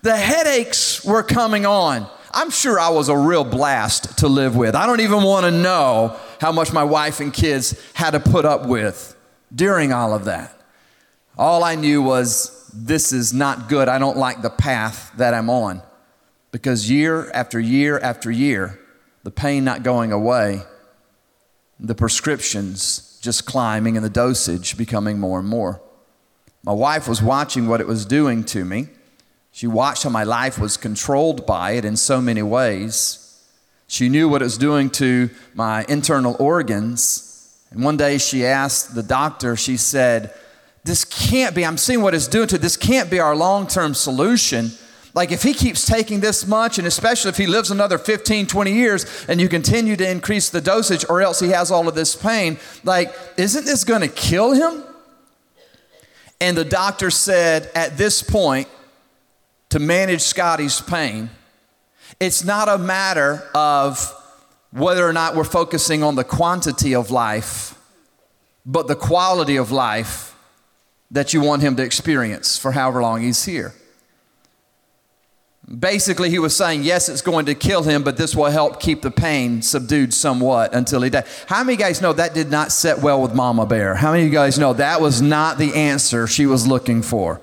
The 0.02 0.16
headaches 0.16 1.04
were 1.06 1.24
coming 1.24 1.66
on. 1.66 2.08
I'm 2.34 2.50
sure 2.50 2.80
I 2.80 2.90
was 2.90 3.10
a 3.10 3.18
real 3.18 3.44
blast 3.44 4.20
to 4.20 4.28
live 4.28 4.56
with. 4.56 4.74
I 4.74 4.86
don't 4.86 5.02
even 5.02 5.24
want 5.24 5.46
to 5.46 5.52
know 5.52 6.18
how 6.40 6.52
much 6.52 6.72
my 6.72 6.84
wife 6.84 7.20
and 7.20 7.34
kids 7.34 7.76
had 7.94 8.12
to 8.12 8.20
put 8.20 8.46
up 8.46 8.66
with 8.66 9.16
during 9.54 9.92
all 9.92 10.14
of 10.14 10.26
that. 10.26 10.58
All 11.38 11.64
I 11.64 11.76
knew 11.76 12.02
was 12.02 12.70
this 12.74 13.12
is 13.12 13.34
not 13.34 13.68
good. 13.68 13.90
I 13.90 14.00
don't 14.00 14.18
like 14.18 14.42
the 14.42 14.50
path 14.50 15.12
that 15.18 15.34
I'm 15.34 15.50
on. 15.50 15.82
Because 16.52 16.90
year 16.90 17.30
after 17.32 17.60
year 17.60 18.00
after 18.00 18.32
year, 18.32 18.80
the 19.24 19.32
pain 19.32 19.64
not 19.64 19.84
going 19.84 20.12
away, 20.12 20.62
the 21.80 21.96
prescriptions 21.96 23.20
just 23.22 23.46
climbing 23.46 23.96
and 23.98 24.06
the 24.06 24.10
dosage 24.10 24.78
becoming 24.78 25.20
more 25.20 25.40
and 25.40 25.48
more. 25.48 25.82
My 26.64 26.74
wife 26.74 27.08
was 27.08 27.22
watching 27.22 27.68
what 27.68 27.82
it 27.82 27.88
was 27.88 28.06
doing 28.06 28.44
to 28.46 28.66
me. 28.66 28.88
She 29.52 29.68
watched 29.68 30.04
how 30.04 30.10
my 30.10 30.24
life 30.24 30.58
was 30.58 30.78
controlled 30.78 31.46
by 31.46 31.72
it 31.72 31.86
in 31.86 31.98
so 31.98 32.22
many 32.22 32.42
ways. 32.42 33.22
She 33.88 34.08
knew 34.08 34.30
what 34.30 34.42
it 34.42 34.46
was 34.46 34.58
doing 34.58 34.90
to 34.92 35.30
my 35.54 35.86
internal 35.90 36.36
organs. 36.40 37.58
And 37.72 37.84
one 37.84 37.98
day 37.98 38.18
she 38.18 38.46
asked 38.46 38.96
the 38.96 39.04
doctor, 39.04 39.56
she 39.56 39.76
said, 39.76 40.34
This 40.86 41.04
can't 41.04 41.54
be, 41.54 41.66
I'm 41.66 41.78
seeing 41.78 42.02
what 42.02 42.16
it's 42.16 42.28
doing 42.28 42.48
to, 42.50 42.58
this 42.58 42.78
can't 42.78 43.10
be 43.12 43.20
our 43.20 43.36
long 43.36 43.68
term 43.68 43.94
solution. 43.94 44.72
Like, 45.14 45.34
if 45.34 45.44
he 45.44 45.54
keeps 45.54 45.86
taking 45.86 46.22
this 46.22 46.48
much, 46.48 46.78
and 46.78 46.88
especially 46.88 47.30
if 47.30 47.38
he 47.38 47.46
lives 47.46 47.70
another 47.70 47.98
15, 47.98 48.48
20 48.48 48.72
years, 48.72 49.26
and 49.28 49.42
you 49.42 49.50
continue 49.50 49.98
to 49.98 50.10
increase 50.10 50.50
the 50.50 50.62
dosage, 50.62 51.04
or 51.10 51.22
else 51.22 51.42
he 51.42 51.50
has 51.50 51.70
all 51.70 51.90
of 51.90 51.96
this 51.96 52.16
pain, 52.16 52.58
like, 52.86 53.14
isn't 53.36 53.66
this 53.66 53.84
gonna 53.84 54.08
kill 54.08 54.54
him? 54.54 54.86
And 56.40 56.56
the 56.56 56.64
doctor 56.64 57.12
said, 57.12 57.70
at 57.76 57.98
this 57.98 58.24
point, 58.24 58.70
to 59.72 59.80
manage 59.80 60.22
Scotty's 60.22 60.80
pain, 60.80 61.30
it's 62.20 62.44
not 62.44 62.70
a 62.70 62.78
matter 62.78 63.44
of 63.56 64.14
whether 64.72 65.06
or 65.08 65.14
not 65.14 65.36
we're 65.36 65.44
focusing 65.44 66.04
on 66.04 66.16
the 66.16 66.24
quantity 66.24 66.94
of 66.94 67.10
life, 67.10 67.78
but 68.66 68.88
the 68.88 68.96
quality 68.96 69.58
of 69.58 69.72
life 69.72 70.36
that 71.10 71.34
you 71.34 71.42
want 71.42 71.62
him 71.62 71.76
to 71.76 71.84
experience 71.84 72.58
for 72.58 72.72
however 72.72 73.02
long 73.02 73.22
he's 73.22 73.44
here. 73.44 73.74
Basically, 75.80 76.30
he 76.30 76.40
was 76.40 76.56
saying, 76.56 76.84
yes, 76.84 77.08
it's 77.08 77.22
going 77.22 77.46
to 77.46 77.56
kill 77.56 77.84
him, 77.84 78.04
but 78.04 78.18
this 78.18 78.36
will 78.36 78.52
help 78.52 78.82
keep 78.82 79.02
the 79.02 79.12
pain 79.12 79.62
subdued 79.62 80.14
somewhat 80.14 80.74
until 80.74 81.02
he 81.02 81.10
dies. 81.10 81.46
How 81.48 81.64
many 81.64 81.78
guys 81.78 82.02
know 82.02 82.12
that 82.14 82.34
did 82.34 82.50
not 82.50 82.74
set 82.74 83.00
well 83.00 83.22
with 83.22 83.34
Mama 83.34 83.66
Bear? 83.66 83.96
How 83.96 84.12
many 84.12 84.24
of 84.24 84.28
you 84.28 84.34
guys 84.34 84.60
know 84.60 84.74
that 84.74 85.00
was 85.00 85.22
not 85.22 85.58
the 85.58 85.74
answer 85.76 86.28
she 86.28 86.46
was 86.46 86.68
looking 86.68 87.02
for? 87.02 87.40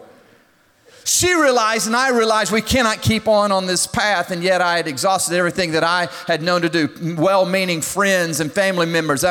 She 1.08 1.32
realized, 1.32 1.86
and 1.86 1.96
I 1.96 2.10
realized, 2.10 2.52
we 2.52 2.60
cannot 2.60 3.00
keep 3.00 3.28
on 3.28 3.50
on 3.50 3.64
this 3.64 3.86
path, 3.86 4.30
and 4.30 4.42
yet 4.42 4.60
I 4.60 4.76
had 4.76 4.86
exhausted 4.86 5.34
everything 5.34 5.72
that 5.72 5.82
I 5.82 6.08
had 6.26 6.42
known 6.42 6.60
to 6.60 6.68
do. 6.68 7.16
Well-meaning 7.16 7.80
friends 7.80 8.40
and 8.40 8.52
family 8.52 8.84
members. 8.84 9.24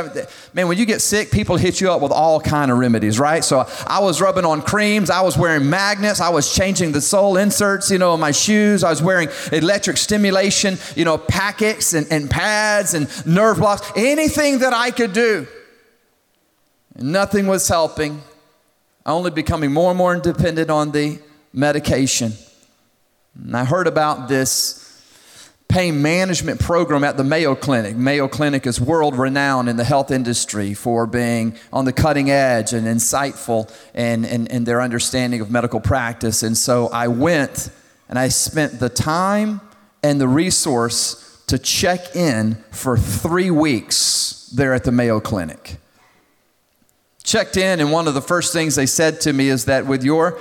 Man, 0.55 0.67
when 0.67 0.79
you 0.79 0.87
get 0.87 1.01
sick, 1.01 1.29
people 1.29 1.55
hit 1.55 1.79
you 1.79 1.91
up 1.91 2.01
with 2.01 2.11
all 2.11 2.41
kind 2.41 2.71
of 2.71 2.79
remedies, 2.79 3.19
right? 3.19 3.43
So 3.43 3.69
I 3.85 3.99
was 3.99 4.19
rubbing 4.19 4.43
on 4.43 4.63
creams. 4.63 5.11
I 5.11 5.21
was 5.21 5.37
wearing 5.37 5.69
magnets. 5.69 6.19
I 6.19 6.29
was 6.29 6.51
changing 6.51 6.93
the 6.93 6.99
sole 6.99 7.37
inserts, 7.37 7.91
you 7.91 7.99
know, 7.99 8.15
in 8.15 8.19
my 8.19 8.31
shoes. 8.31 8.83
I 8.83 8.89
was 8.89 9.03
wearing 9.03 9.29
electric 9.51 9.97
stimulation, 9.97 10.79
you 10.95 11.05
know, 11.05 11.19
packets 11.19 11.93
and, 11.93 12.07
and 12.09 12.27
pads 12.27 12.95
and 12.95 13.07
nerve 13.27 13.57
blocks. 13.57 13.91
Anything 13.95 14.59
that 14.59 14.73
I 14.73 14.89
could 14.89 15.13
do. 15.13 15.45
Nothing 16.95 17.45
was 17.45 17.67
helping. 17.67 18.23
Only 19.05 19.29
becoming 19.29 19.71
more 19.71 19.91
and 19.91 19.97
more 19.99 20.15
dependent 20.15 20.71
on 20.71 20.91
the 20.91 21.19
medication. 21.57 22.33
And 23.43 23.57
I 23.57 23.65
heard 23.65 23.87
about 23.87 24.29
this 24.29 24.83
pain 25.67 26.01
management 26.01 26.59
program 26.61 27.03
at 27.03 27.17
the 27.17 27.23
Mayo 27.23 27.55
Clinic. 27.55 27.95
Mayo 27.95 28.27
Clinic 28.27 28.65
is 28.67 28.79
world 28.79 29.17
renowned 29.17 29.67
in 29.67 29.75
the 29.75 29.83
health 29.83 30.11
industry 30.11 30.73
for 30.73 31.07
being 31.07 31.57
on 31.73 31.85
the 31.85 31.91
cutting 31.91 32.29
edge 32.29 32.73
and 32.73 32.87
insightful 32.87 33.69
in, 33.93 34.23
in, 34.23 34.47
in 34.47 34.63
their 34.63 34.81
understanding 34.81 35.41
of 35.41 35.51
medical 35.51 35.79
practice. 35.79 36.43
And 36.43 36.55
so 36.55 36.87
I 36.87 37.07
went 37.07 37.69
and 38.07 38.17
I 38.17 38.29
spent 38.29 38.79
the 38.79 38.89
time 38.89 39.59
and 40.03 40.21
the 40.21 40.27
resource 40.27 41.43
to 41.47 41.57
check 41.57 42.15
in 42.15 42.55
for 42.71 42.97
three 42.97 43.51
weeks 43.51 44.49
there 44.55 44.73
at 44.73 44.83
the 44.83 44.91
Mayo 44.91 45.19
Clinic. 45.19 45.77
Checked 47.23 47.57
in, 47.57 47.81
and 47.81 47.91
one 47.91 48.07
of 48.07 48.13
the 48.13 48.21
first 48.21 48.53
things 48.53 48.75
they 48.75 48.85
said 48.85 49.19
to 49.21 49.33
me 49.33 49.49
is 49.49 49.65
that 49.65 49.85
with 49.85 50.03
your 50.03 50.39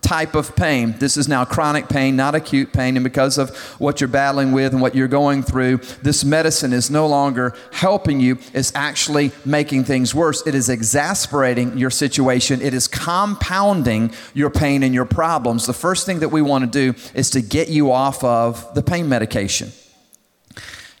type 0.00 0.34
of 0.34 0.54
pain. 0.56 0.94
This 0.98 1.16
is 1.16 1.28
now 1.28 1.44
chronic 1.44 1.88
pain, 1.88 2.16
not 2.16 2.34
acute 2.34 2.72
pain. 2.72 2.96
And 2.96 3.04
because 3.04 3.38
of 3.38 3.56
what 3.78 4.00
you're 4.00 4.08
battling 4.08 4.52
with 4.52 4.72
and 4.72 4.80
what 4.80 4.94
you're 4.94 5.08
going 5.08 5.42
through, 5.42 5.78
this 6.02 6.24
medicine 6.24 6.72
is 6.72 6.90
no 6.90 7.06
longer 7.06 7.54
helping 7.72 8.20
you. 8.20 8.38
It's 8.52 8.72
actually 8.74 9.32
making 9.44 9.84
things 9.84 10.14
worse. 10.14 10.46
It 10.46 10.54
is 10.54 10.68
exasperating 10.68 11.76
your 11.78 11.90
situation. 11.90 12.62
It 12.62 12.74
is 12.74 12.88
compounding 12.88 14.12
your 14.34 14.50
pain 14.50 14.82
and 14.82 14.94
your 14.94 15.04
problems. 15.04 15.66
The 15.66 15.72
first 15.72 16.06
thing 16.06 16.20
that 16.20 16.30
we 16.30 16.42
want 16.42 16.64
to 16.64 16.92
do 16.92 16.98
is 17.14 17.30
to 17.30 17.40
get 17.40 17.68
you 17.68 17.92
off 17.92 18.22
of 18.24 18.74
the 18.74 18.82
pain 18.82 19.08
medication. 19.08 19.72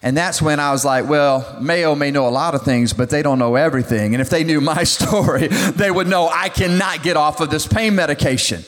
And 0.00 0.16
that's 0.16 0.40
when 0.40 0.60
I 0.60 0.70
was 0.70 0.84
like, 0.84 1.08
well, 1.08 1.58
Mayo 1.60 1.96
may 1.96 2.12
know 2.12 2.28
a 2.28 2.30
lot 2.30 2.54
of 2.54 2.62
things, 2.62 2.92
but 2.92 3.10
they 3.10 3.20
don't 3.20 3.40
know 3.40 3.56
everything. 3.56 4.14
And 4.14 4.20
if 4.20 4.30
they 4.30 4.44
knew 4.44 4.60
my 4.60 4.84
story, 4.84 5.48
they 5.48 5.90
would 5.90 6.06
know 6.06 6.28
I 6.28 6.48
cannot 6.48 7.02
get 7.02 7.16
off 7.16 7.40
of 7.40 7.50
this 7.50 7.66
pain 7.66 7.94
medication 7.96 8.64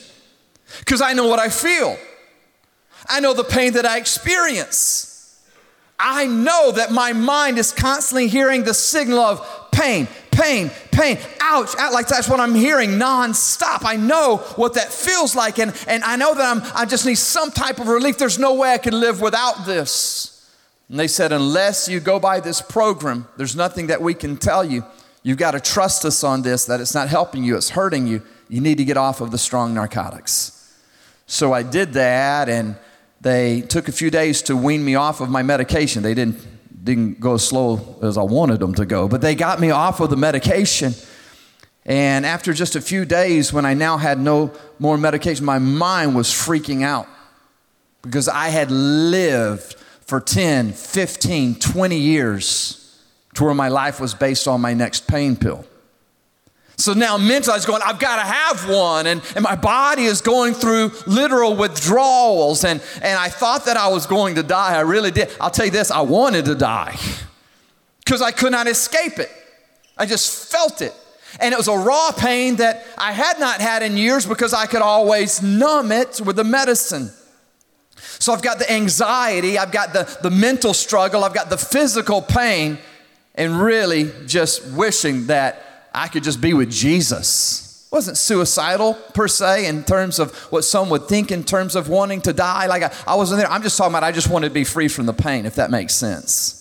because 0.79 1.01
I 1.01 1.13
know 1.13 1.27
what 1.27 1.39
I 1.39 1.49
feel. 1.49 1.97
I 3.07 3.19
know 3.19 3.33
the 3.33 3.43
pain 3.43 3.73
that 3.73 3.85
I 3.85 3.97
experience. 3.97 5.07
I 6.03 6.25
know 6.25 6.71
that 6.71 6.91
my 6.91 7.13
mind 7.13 7.59
is 7.59 7.71
constantly 7.71 8.27
hearing 8.27 8.63
the 8.63 8.73
signal 8.73 9.19
of 9.19 9.71
pain, 9.71 10.07
pain, 10.31 10.71
pain, 10.91 11.19
ouch, 11.41 11.75
like 11.75 12.07
that's 12.07 12.27
what 12.27 12.39
I'm 12.39 12.55
hearing 12.55 12.91
nonstop. 12.91 13.85
I 13.85 13.97
know 13.97 14.37
what 14.55 14.73
that 14.73 14.91
feels 14.91 15.35
like, 15.35 15.59
and, 15.59 15.73
and 15.87 16.03
I 16.03 16.15
know 16.15 16.33
that 16.33 16.43
I'm, 16.43 16.61
I 16.75 16.85
just 16.85 17.05
need 17.05 17.19
some 17.19 17.51
type 17.51 17.79
of 17.79 17.87
relief. 17.87 18.17
There's 18.17 18.39
no 18.39 18.55
way 18.55 18.73
I 18.73 18.79
can 18.79 18.99
live 18.99 19.21
without 19.21 19.65
this. 19.65 20.51
And 20.89 20.99
they 20.99 21.07
said, 21.07 21.31
unless 21.31 21.87
you 21.87 21.99
go 21.99 22.19
by 22.19 22.39
this 22.39 22.61
program, 22.61 23.27
there's 23.37 23.55
nothing 23.55 23.87
that 23.87 24.01
we 24.01 24.13
can 24.13 24.37
tell 24.37 24.65
you. 24.65 24.83
You've 25.23 25.37
got 25.37 25.51
to 25.51 25.59
trust 25.59 26.03
us 26.03 26.23
on 26.23 26.41
this, 26.41 26.65
that 26.65 26.81
it's 26.81 26.95
not 26.95 27.09
helping 27.09 27.43
you, 27.43 27.55
it's 27.55 27.69
hurting 27.69 28.07
you. 28.07 28.23
You 28.49 28.59
need 28.59 28.79
to 28.79 28.85
get 28.85 28.97
off 28.97 29.21
of 29.21 29.29
the 29.29 29.37
strong 29.37 29.73
narcotics. 29.73 30.60
So 31.31 31.53
I 31.53 31.63
did 31.63 31.93
that, 31.93 32.49
and 32.49 32.75
they 33.21 33.61
took 33.61 33.87
a 33.87 33.93
few 33.93 34.11
days 34.11 34.41
to 34.43 34.57
wean 34.57 34.83
me 34.83 34.95
off 34.95 35.21
of 35.21 35.29
my 35.29 35.43
medication. 35.43 36.03
They 36.03 36.13
didn't, 36.13 36.45
didn't 36.83 37.21
go 37.21 37.35
as 37.35 37.47
slow 37.47 37.97
as 38.01 38.17
I 38.17 38.21
wanted 38.23 38.59
them 38.59 38.75
to 38.75 38.85
go, 38.85 39.07
but 39.07 39.21
they 39.21 39.33
got 39.33 39.57
me 39.61 39.71
off 39.71 40.01
of 40.01 40.09
the 40.09 40.17
medication. 40.17 40.93
And 41.85 42.25
after 42.25 42.51
just 42.51 42.75
a 42.75 42.81
few 42.81 43.05
days, 43.05 43.53
when 43.53 43.65
I 43.65 43.75
now 43.75 43.95
had 43.95 44.19
no 44.19 44.51
more 44.77 44.97
medication, 44.97 45.45
my 45.45 45.57
mind 45.57 46.15
was 46.15 46.27
freaking 46.27 46.83
out 46.83 47.07
because 48.01 48.27
I 48.27 48.49
had 48.49 48.69
lived 48.69 49.75
for 50.01 50.19
10, 50.19 50.73
15, 50.73 51.55
20 51.55 51.95
years 51.95 52.99
to 53.35 53.45
where 53.45 53.53
my 53.53 53.69
life 53.69 54.01
was 54.01 54.13
based 54.13 54.49
on 54.49 54.59
my 54.59 54.73
next 54.73 55.07
pain 55.07 55.37
pill. 55.37 55.65
So 56.77 56.93
now 56.93 57.17
mentally 57.17 57.53
I 57.53 57.57
was 57.57 57.65
going, 57.65 57.81
I've 57.85 57.99
got 57.99 58.15
to 58.15 58.23
have 58.23 58.69
one. 58.69 59.07
And, 59.07 59.21
and 59.35 59.43
my 59.43 59.55
body 59.55 60.03
is 60.03 60.21
going 60.21 60.53
through 60.53 60.91
literal 61.05 61.55
withdrawals. 61.55 62.63
And, 62.63 62.81
and 63.01 63.19
I 63.19 63.29
thought 63.29 63.65
that 63.65 63.77
I 63.77 63.89
was 63.89 64.07
going 64.07 64.35
to 64.35 64.43
die. 64.43 64.75
I 64.75 64.81
really 64.81 65.11
did. 65.11 65.29
I'll 65.39 65.51
tell 65.51 65.65
you 65.65 65.71
this, 65.71 65.91
I 65.91 66.01
wanted 66.01 66.45
to 66.45 66.55
die 66.55 66.97
because 68.03 68.21
I 68.21 68.31
could 68.31 68.51
not 68.51 68.67
escape 68.67 69.19
it. 69.19 69.29
I 69.97 70.05
just 70.05 70.51
felt 70.51 70.81
it. 70.81 70.93
And 71.39 71.53
it 71.53 71.57
was 71.57 71.67
a 71.67 71.77
raw 71.77 72.11
pain 72.11 72.57
that 72.57 72.85
I 72.97 73.11
had 73.11 73.39
not 73.39 73.61
had 73.61 73.83
in 73.83 73.95
years 73.95 74.25
because 74.25 74.53
I 74.53 74.65
could 74.65 74.81
always 74.81 75.41
numb 75.41 75.91
it 75.91 76.19
with 76.19 76.35
the 76.35 76.43
medicine. 76.43 77.11
So 77.95 78.33
I've 78.33 78.41
got 78.41 78.59
the 78.59 78.71
anxiety, 78.71 79.57
I've 79.57 79.71
got 79.71 79.93
the, 79.93 80.17
the 80.21 80.29
mental 80.29 80.73
struggle, 80.73 81.23
I've 81.23 81.33
got 81.33 81.49
the 81.49 81.57
physical 81.57 82.21
pain, 82.21 82.77
and 83.35 83.59
really 83.61 84.11
just 84.27 84.65
wishing 84.73 85.27
that 85.27 85.70
I 85.93 86.07
could 86.07 86.23
just 86.23 86.41
be 86.41 86.53
with 86.53 86.71
Jesus. 86.71 87.87
It 87.91 87.95
wasn't 87.95 88.17
suicidal 88.17 88.93
per 89.13 89.27
se 89.27 89.65
in 89.65 89.83
terms 89.83 90.19
of 90.19 90.33
what 90.51 90.63
some 90.63 90.89
would 90.89 91.07
think 91.07 91.31
in 91.31 91.43
terms 91.43 91.75
of 91.75 91.89
wanting 91.89 92.21
to 92.21 92.33
die. 92.33 92.67
Like 92.67 92.83
I, 92.83 92.93
I 93.05 93.15
wasn't 93.15 93.41
there. 93.41 93.51
I'm 93.51 93.63
just 93.63 93.77
talking 93.77 93.91
about 93.91 94.03
I 94.03 94.11
just 94.11 94.29
wanted 94.29 94.47
to 94.49 94.53
be 94.53 94.63
free 94.63 94.87
from 94.87 95.05
the 95.05 95.13
pain, 95.13 95.45
if 95.45 95.55
that 95.55 95.69
makes 95.69 95.93
sense. 95.93 96.57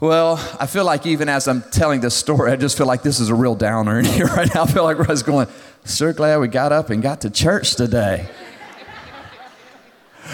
Well, 0.00 0.34
I 0.60 0.66
feel 0.66 0.84
like 0.84 1.06
even 1.06 1.28
as 1.28 1.48
I'm 1.48 1.62
telling 1.72 2.00
this 2.00 2.14
story, 2.14 2.52
I 2.52 2.56
just 2.56 2.78
feel 2.78 2.86
like 2.86 3.02
this 3.02 3.18
is 3.18 3.30
a 3.30 3.34
real 3.34 3.56
downer 3.56 3.98
in 3.98 4.04
here 4.04 4.26
right 4.26 4.48
now. 4.54 4.62
I 4.62 4.66
feel 4.66 4.84
like 4.84 4.96
I 4.96 5.10
was 5.10 5.24
going, 5.24 5.48
so 5.84 6.12
glad 6.12 6.38
we 6.38 6.46
got 6.46 6.70
up 6.70 6.90
and 6.90 7.02
got 7.02 7.22
to 7.22 7.30
church 7.30 7.74
today. 7.74 8.28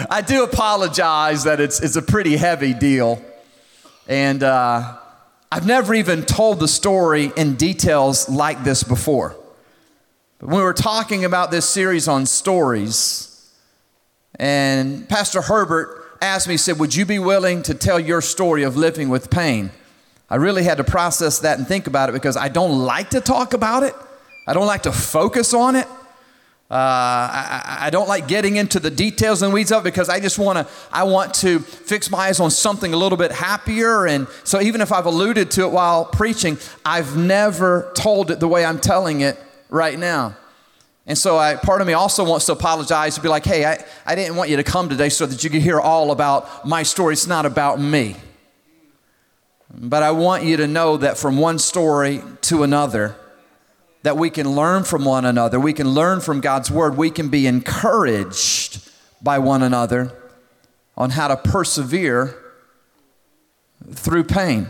I 0.09 0.21
do 0.21 0.43
apologize 0.43 1.45
that 1.45 1.59
it's, 1.59 1.79
it's 1.79 1.95
a 1.95 2.01
pretty 2.01 2.37
heavy 2.37 2.75
deal. 2.75 3.19
And 4.07 4.43
uh, 4.43 4.97
I've 5.51 5.65
never 5.65 5.93
even 5.93 6.23
told 6.23 6.59
the 6.59 6.67
story 6.67 7.31
in 7.35 7.55
details 7.55 8.27
like 8.29 8.63
this 8.63 8.83
before. 8.83 9.35
But 10.39 10.49
we 10.49 10.61
were 10.61 10.73
talking 10.73 11.23
about 11.23 11.51
this 11.51 11.67
series 11.67 12.07
on 12.07 12.25
stories, 12.25 13.51
and 14.37 15.07
Pastor 15.07 15.41
Herbert 15.41 16.03
asked 16.21 16.47
me, 16.47 16.55
he 16.55 16.57
said, 16.57 16.79
Would 16.79 16.95
you 16.95 17.05
be 17.05 17.19
willing 17.19 17.61
to 17.63 17.73
tell 17.73 17.99
your 17.99 18.21
story 18.21 18.63
of 18.63 18.75
living 18.75 19.09
with 19.09 19.29
pain? 19.29 19.71
I 20.29 20.35
really 20.35 20.63
had 20.63 20.77
to 20.77 20.83
process 20.83 21.39
that 21.39 21.57
and 21.57 21.67
think 21.67 21.87
about 21.87 22.09
it 22.09 22.13
because 22.13 22.35
I 22.35 22.49
don't 22.49 22.79
like 22.79 23.11
to 23.11 23.21
talk 23.21 23.53
about 23.53 23.83
it. 23.83 23.93
I 24.47 24.53
don't 24.53 24.67
like 24.67 24.83
to 24.83 24.91
focus 24.91 25.53
on 25.53 25.75
it. 25.75 25.87
Uh, 26.69 26.73
I, 26.73 27.77
I, 27.81 27.89
don't 27.91 28.07
like 28.07 28.27
getting 28.27 28.55
into 28.55 28.79
the 28.79 28.89
details 28.89 29.43
and 29.43 29.53
weeds 29.53 29.71
of 29.71 29.83
it 29.83 29.93
because 29.93 30.09
I 30.09 30.19
just 30.19 30.39
want 30.39 30.57
to. 30.57 30.73
I 30.91 31.03
want 31.03 31.35
to 31.35 31.59
fix 31.59 32.09
my 32.09 32.17
eyes 32.17 32.39
on 32.39 32.49
something 32.49 32.91
a 32.91 32.97
little 32.97 33.19
bit 33.19 33.31
happier. 33.31 34.07
And 34.07 34.27
so, 34.43 34.59
even 34.59 34.81
if 34.81 34.91
I've 34.91 35.05
alluded 35.05 35.51
to 35.51 35.61
it 35.61 35.71
while 35.71 36.05
preaching, 36.05 36.57
I've 36.83 37.15
never 37.15 37.91
told 37.93 38.31
it 38.31 38.39
the 38.39 38.47
way 38.47 38.65
I'm 38.65 38.79
telling 38.79 39.21
it 39.21 39.37
right 39.69 39.97
now. 39.99 40.35
And 41.05 41.15
so, 41.15 41.37
I, 41.37 41.55
part 41.55 41.81
of 41.81 41.87
me 41.87 41.93
also 41.93 42.25
wants 42.27 42.47
to 42.47 42.53
apologize 42.53 43.13
to 43.13 43.21
be 43.21 43.27
like, 43.27 43.45
"Hey, 43.45 43.63
I, 43.63 43.85
I 44.03 44.15
didn't 44.15 44.35
want 44.35 44.49
you 44.49 44.57
to 44.57 44.63
come 44.63 44.89
today 44.89 45.09
so 45.09 45.27
that 45.27 45.43
you 45.43 45.51
could 45.51 45.61
hear 45.61 45.79
all 45.79 46.09
about 46.09 46.65
my 46.65 46.81
story. 46.81 47.13
It's 47.13 47.27
not 47.27 47.45
about 47.45 47.79
me." 47.79 48.15
But 49.71 50.01
I 50.01 50.09
want 50.09 50.45
you 50.45 50.57
to 50.57 50.67
know 50.67 50.97
that 50.97 51.19
from 51.19 51.37
one 51.37 51.59
story 51.59 52.23
to 52.41 52.63
another 52.63 53.15
that 54.05 54.17
we 54.17 54.29
can 54.29 54.51
learn 54.51 54.83
from 54.83 55.03
one 55.03 55.25
another. 55.25 55.59
We 55.59 55.73
can 55.73 55.89
learn 55.89 56.21
from 56.21 56.39
God's 56.39 56.69
word. 56.69 56.95
We 56.95 57.09
can 57.09 57.29
be 57.29 57.47
encouraged 57.47 58.87
by 59.19 59.39
one 59.39 59.63
another 59.63 60.11
on 60.95 61.09
how 61.09 61.27
to 61.27 61.35
persevere 61.35 62.37
through 63.89 64.25
pain. 64.25 64.67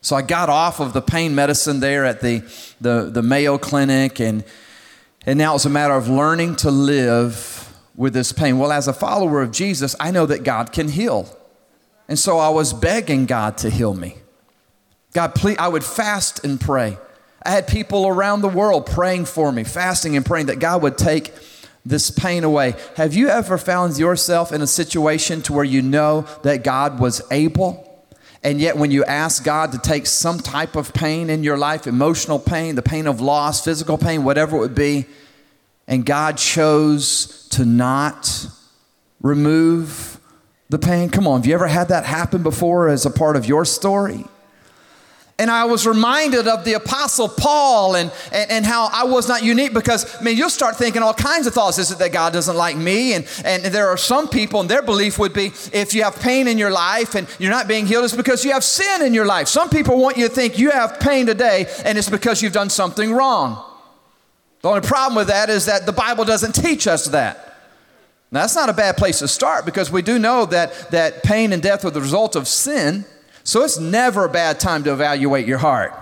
So 0.00 0.16
I 0.16 0.22
got 0.22 0.48
off 0.48 0.80
of 0.80 0.94
the 0.94 1.02
pain 1.02 1.34
medicine 1.34 1.80
there 1.80 2.06
at 2.06 2.22
the, 2.22 2.42
the, 2.80 3.10
the 3.12 3.22
Mayo 3.22 3.58
Clinic, 3.58 4.18
and, 4.18 4.44
and 5.26 5.36
now 5.38 5.54
it's 5.54 5.66
a 5.66 5.70
matter 5.70 5.92
of 5.92 6.08
learning 6.08 6.56
to 6.56 6.70
live 6.70 7.70
with 7.94 8.14
this 8.14 8.32
pain. 8.32 8.58
Well, 8.58 8.72
as 8.72 8.88
a 8.88 8.94
follower 8.94 9.42
of 9.42 9.52
Jesus, 9.52 9.94
I 10.00 10.10
know 10.10 10.24
that 10.24 10.42
God 10.42 10.72
can 10.72 10.88
heal. 10.88 11.28
And 12.08 12.18
so 12.18 12.38
I 12.38 12.48
was 12.48 12.72
begging 12.72 13.26
God 13.26 13.58
to 13.58 13.68
heal 13.68 13.92
me. 13.92 14.16
God, 15.12 15.34
please, 15.34 15.58
I 15.58 15.68
would 15.68 15.84
fast 15.84 16.42
and 16.46 16.58
pray. 16.58 16.96
I 17.44 17.50
had 17.50 17.66
people 17.66 18.06
around 18.06 18.40
the 18.40 18.48
world 18.48 18.86
praying 18.86 19.26
for 19.26 19.52
me, 19.52 19.64
fasting 19.64 20.16
and 20.16 20.24
praying 20.24 20.46
that 20.46 20.58
God 20.58 20.82
would 20.82 20.96
take 20.96 21.32
this 21.84 22.10
pain 22.10 22.44
away. 22.44 22.74
Have 22.96 23.14
you 23.14 23.28
ever 23.28 23.58
found 23.58 23.98
yourself 23.98 24.52
in 24.52 24.62
a 24.62 24.66
situation 24.66 25.42
to 25.42 25.52
where 25.52 25.64
you 25.64 25.82
know 25.82 26.22
that 26.42 26.64
God 26.64 26.98
was 26.98 27.20
able? 27.30 27.90
And 28.42 28.60
yet, 28.60 28.76
when 28.76 28.90
you 28.90 29.04
ask 29.04 29.42
God 29.42 29.72
to 29.72 29.78
take 29.78 30.06
some 30.06 30.38
type 30.38 30.76
of 30.76 30.92
pain 30.92 31.30
in 31.30 31.44
your 31.44 31.56
life, 31.56 31.86
emotional 31.86 32.38
pain, 32.38 32.74
the 32.74 32.82
pain 32.82 33.06
of 33.06 33.20
loss, 33.20 33.64
physical 33.64 33.96
pain, 33.96 34.24
whatever 34.24 34.56
it 34.56 34.60
would 34.60 34.74
be, 34.74 35.06
and 35.86 36.04
God 36.04 36.36
chose 36.36 37.48
to 37.50 37.64
not 37.64 38.46
remove 39.20 40.20
the 40.68 40.78
pain? 40.78 41.08
Come 41.08 41.26
on, 41.26 41.40
have 41.40 41.46
you 41.46 41.54
ever 41.54 41.66
had 41.66 41.88
that 41.88 42.04
happen 42.04 42.42
before 42.42 42.88
as 42.88 43.06
a 43.06 43.10
part 43.10 43.36
of 43.36 43.46
your 43.46 43.64
story? 43.64 44.24
And 45.36 45.50
I 45.50 45.64
was 45.64 45.84
reminded 45.84 46.46
of 46.46 46.64
the 46.64 46.74
Apostle 46.74 47.28
Paul 47.28 47.96
and, 47.96 48.12
and, 48.30 48.50
and, 48.52 48.64
how 48.64 48.88
I 48.92 49.02
was 49.02 49.26
not 49.26 49.42
unique 49.42 49.74
because, 49.74 50.14
I 50.14 50.22
mean, 50.22 50.36
you'll 50.36 50.48
start 50.48 50.76
thinking 50.76 51.02
all 51.02 51.12
kinds 51.12 51.48
of 51.48 51.54
thoughts. 51.54 51.76
Is 51.78 51.90
it 51.90 51.98
that 51.98 52.12
God 52.12 52.32
doesn't 52.32 52.56
like 52.56 52.76
me? 52.76 53.14
And, 53.14 53.26
and 53.44 53.64
there 53.64 53.88
are 53.88 53.96
some 53.96 54.28
people, 54.28 54.60
and 54.60 54.70
their 54.70 54.82
belief 54.82 55.18
would 55.18 55.32
be 55.32 55.46
if 55.72 55.92
you 55.92 56.04
have 56.04 56.20
pain 56.20 56.46
in 56.46 56.56
your 56.56 56.70
life 56.70 57.16
and 57.16 57.26
you're 57.40 57.50
not 57.50 57.66
being 57.66 57.84
healed, 57.84 58.04
it's 58.04 58.14
because 58.14 58.44
you 58.44 58.52
have 58.52 58.62
sin 58.62 59.02
in 59.02 59.12
your 59.12 59.26
life. 59.26 59.48
Some 59.48 59.70
people 59.70 59.98
want 59.98 60.16
you 60.16 60.28
to 60.28 60.32
think 60.32 60.56
you 60.56 60.70
have 60.70 61.00
pain 61.00 61.26
today 61.26 61.66
and 61.84 61.98
it's 61.98 62.10
because 62.10 62.40
you've 62.40 62.52
done 62.52 62.70
something 62.70 63.12
wrong. 63.12 63.60
The 64.62 64.68
only 64.68 64.82
problem 64.82 65.16
with 65.16 65.28
that 65.28 65.50
is 65.50 65.66
that 65.66 65.84
the 65.84 65.92
Bible 65.92 66.24
doesn't 66.24 66.52
teach 66.52 66.86
us 66.86 67.06
that. 67.06 67.56
Now, 68.30 68.42
that's 68.42 68.54
not 68.54 68.68
a 68.68 68.72
bad 68.72 68.96
place 68.96 69.18
to 69.18 69.28
start 69.28 69.64
because 69.64 69.90
we 69.90 70.00
do 70.00 70.18
know 70.18 70.46
that, 70.46 70.92
that 70.92 71.24
pain 71.24 71.52
and 71.52 71.60
death 71.60 71.84
are 71.84 71.90
the 71.90 72.00
result 72.00 72.36
of 72.36 72.46
sin. 72.46 73.04
So 73.44 73.62
it's 73.62 73.78
never 73.78 74.24
a 74.24 74.28
bad 74.28 74.58
time 74.58 74.84
to 74.84 74.92
evaluate 74.92 75.46
your 75.46 75.58
heart. 75.58 75.92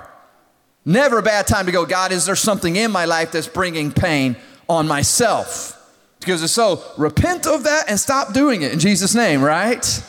Never 0.85 1.19
a 1.19 1.23
bad 1.23 1.47
time 1.47 1.67
to 1.67 1.73
go, 1.73 1.85
God, 1.85 2.13
is 2.13 2.25
there 2.27 2.37
something 2.37 2.77
in 2.77 2.91
my 2.91 3.05
life 3.05 3.33
that's 3.33 3.49
bringing 3.49 3.93
pain 3.93 4.37
on 4.69 4.89
myself? 4.89 5.79
Because 6.21 6.43
if 6.43 6.51
so, 6.51 6.83
repent 6.97 7.47
of 7.47 7.65
that 7.65 7.85
and 7.89 7.99
stop 7.99 8.33
doing 8.33 8.63
it 8.63 8.73
in 8.73 8.79
Jesus' 8.79 9.15
name, 9.15 9.43
right? 9.43 10.05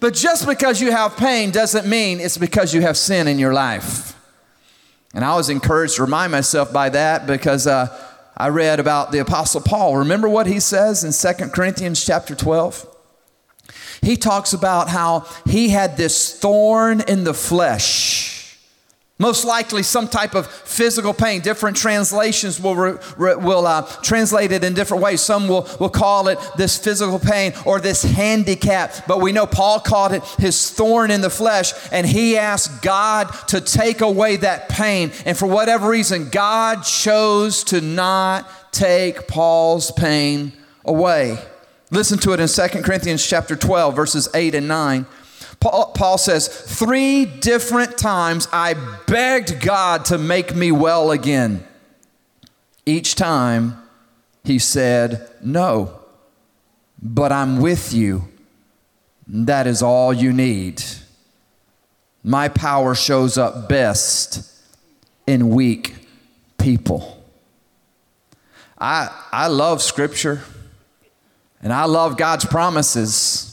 But 0.00 0.14
just 0.14 0.46
because 0.46 0.80
you 0.80 0.90
have 0.90 1.16
pain 1.16 1.50
doesn't 1.50 1.86
mean 1.86 2.18
it's 2.18 2.38
because 2.38 2.72
you 2.72 2.80
have 2.80 2.96
sin 2.96 3.28
in 3.28 3.38
your 3.38 3.52
life. 3.52 4.16
And 5.12 5.22
I 5.24 5.36
was 5.36 5.50
encouraged 5.50 5.96
to 5.96 6.02
remind 6.02 6.32
myself 6.32 6.72
by 6.72 6.88
that 6.90 7.26
because 7.26 7.66
uh, 7.66 7.88
I 8.36 8.48
read 8.48 8.80
about 8.80 9.12
the 9.12 9.18
Apostle 9.18 9.60
Paul. 9.60 9.98
Remember 9.98 10.28
what 10.28 10.46
he 10.46 10.60
says 10.60 11.04
in 11.04 11.36
2 11.36 11.50
Corinthians 11.50 12.02
chapter 12.02 12.34
12? 12.34 12.89
He 14.02 14.16
talks 14.16 14.52
about 14.52 14.88
how 14.88 15.26
he 15.46 15.68
had 15.68 15.96
this 15.96 16.38
thorn 16.38 17.00
in 17.02 17.24
the 17.24 17.34
flesh 17.34 18.30
most 19.20 19.44
likely, 19.44 19.82
some 19.82 20.08
type 20.08 20.34
of 20.34 20.46
physical 20.46 21.12
pain. 21.12 21.42
Different 21.42 21.76
translations 21.76 22.58
will, 22.58 22.74
re, 22.74 22.94
re, 23.18 23.34
will 23.36 23.66
uh, 23.66 23.82
translate 24.02 24.50
it 24.50 24.64
in 24.64 24.72
different 24.72 25.02
ways. 25.02 25.20
Some 25.20 25.46
will, 25.46 25.68
will 25.78 25.90
call 25.90 26.28
it 26.28 26.38
this 26.56 26.78
physical 26.78 27.18
pain 27.18 27.52
or 27.66 27.80
this 27.80 28.02
handicap, 28.02 29.06
but 29.06 29.20
we 29.20 29.32
know 29.32 29.46
Paul 29.46 29.78
called 29.78 30.12
it 30.12 30.24
his 30.38 30.70
thorn 30.70 31.10
in 31.10 31.20
the 31.20 31.28
flesh, 31.28 31.74
and 31.92 32.06
he 32.06 32.38
asked 32.38 32.80
God 32.80 33.26
to 33.48 33.60
take 33.60 34.00
away 34.00 34.36
that 34.36 34.70
pain. 34.70 35.12
And 35.26 35.36
for 35.36 35.46
whatever 35.46 35.90
reason, 35.90 36.30
God 36.30 36.82
chose 36.82 37.62
to 37.64 37.82
not 37.82 38.72
take 38.72 39.28
Paul's 39.28 39.90
pain 39.90 40.54
away. 40.86 41.38
Listen 41.90 42.18
to 42.18 42.32
it 42.32 42.40
in 42.40 42.46
2 42.46 42.82
Corinthians 42.82 43.26
chapter 43.26 43.56
12, 43.56 43.96
verses 43.96 44.28
8 44.32 44.54
and 44.54 44.68
9. 44.68 45.06
Paul, 45.58 45.92
Paul 45.92 46.18
says, 46.18 46.48
Three 46.48 47.24
different 47.24 47.98
times 47.98 48.48
I 48.52 48.74
begged 49.06 49.60
God 49.60 50.04
to 50.06 50.16
make 50.16 50.54
me 50.54 50.70
well 50.70 51.10
again. 51.10 51.66
Each 52.86 53.14
time 53.14 53.76
he 54.44 54.58
said, 54.58 55.28
No, 55.42 56.00
but 57.02 57.32
I'm 57.32 57.60
with 57.60 57.92
you. 57.92 58.28
That 59.26 59.66
is 59.66 59.82
all 59.82 60.12
you 60.12 60.32
need. 60.32 60.82
My 62.22 62.48
power 62.48 62.94
shows 62.94 63.36
up 63.36 63.68
best 63.68 64.46
in 65.26 65.50
weak 65.50 66.06
people. 66.58 67.22
I, 68.78 69.10
I 69.32 69.48
love 69.48 69.82
Scripture 69.82 70.42
and 71.62 71.72
I 71.72 71.84
love 71.84 72.16
God's 72.16 72.44
promises. 72.44 73.46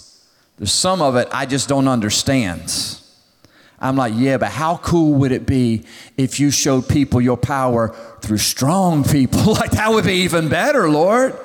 There's 0.58 0.72
some 0.72 1.02
of 1.02 1.16
it 1.16 1.28
I 1.32 1.46
just 1.46 1.70
don't 1.70 1.88
understand. 1.88 3.00
I'm 3.80 3.96
like, 3.96 4.14
yeah, 4.16 4.38
but 4.38 4.50
how 4.50 4.78
cool 4.78 5.14
would 5.16 5.32
it 5.32 5.46
be 5.46 5.84
if 6.18 6.40
you 6.40 6.50
showed 6.50 6.90
people 6.90 7.22
your 7.22 7.38
power 7.38 7.96
through 8.22 8.40
strong 8.40 9.04
people? 9.04 9.40
like, 9.54 9.72
that 9.72 9.92
would 9.92 10.06
be 10.06 10.16
even 10.24 10.50
better, 10.50 10.90
Lord. 10.90 11.36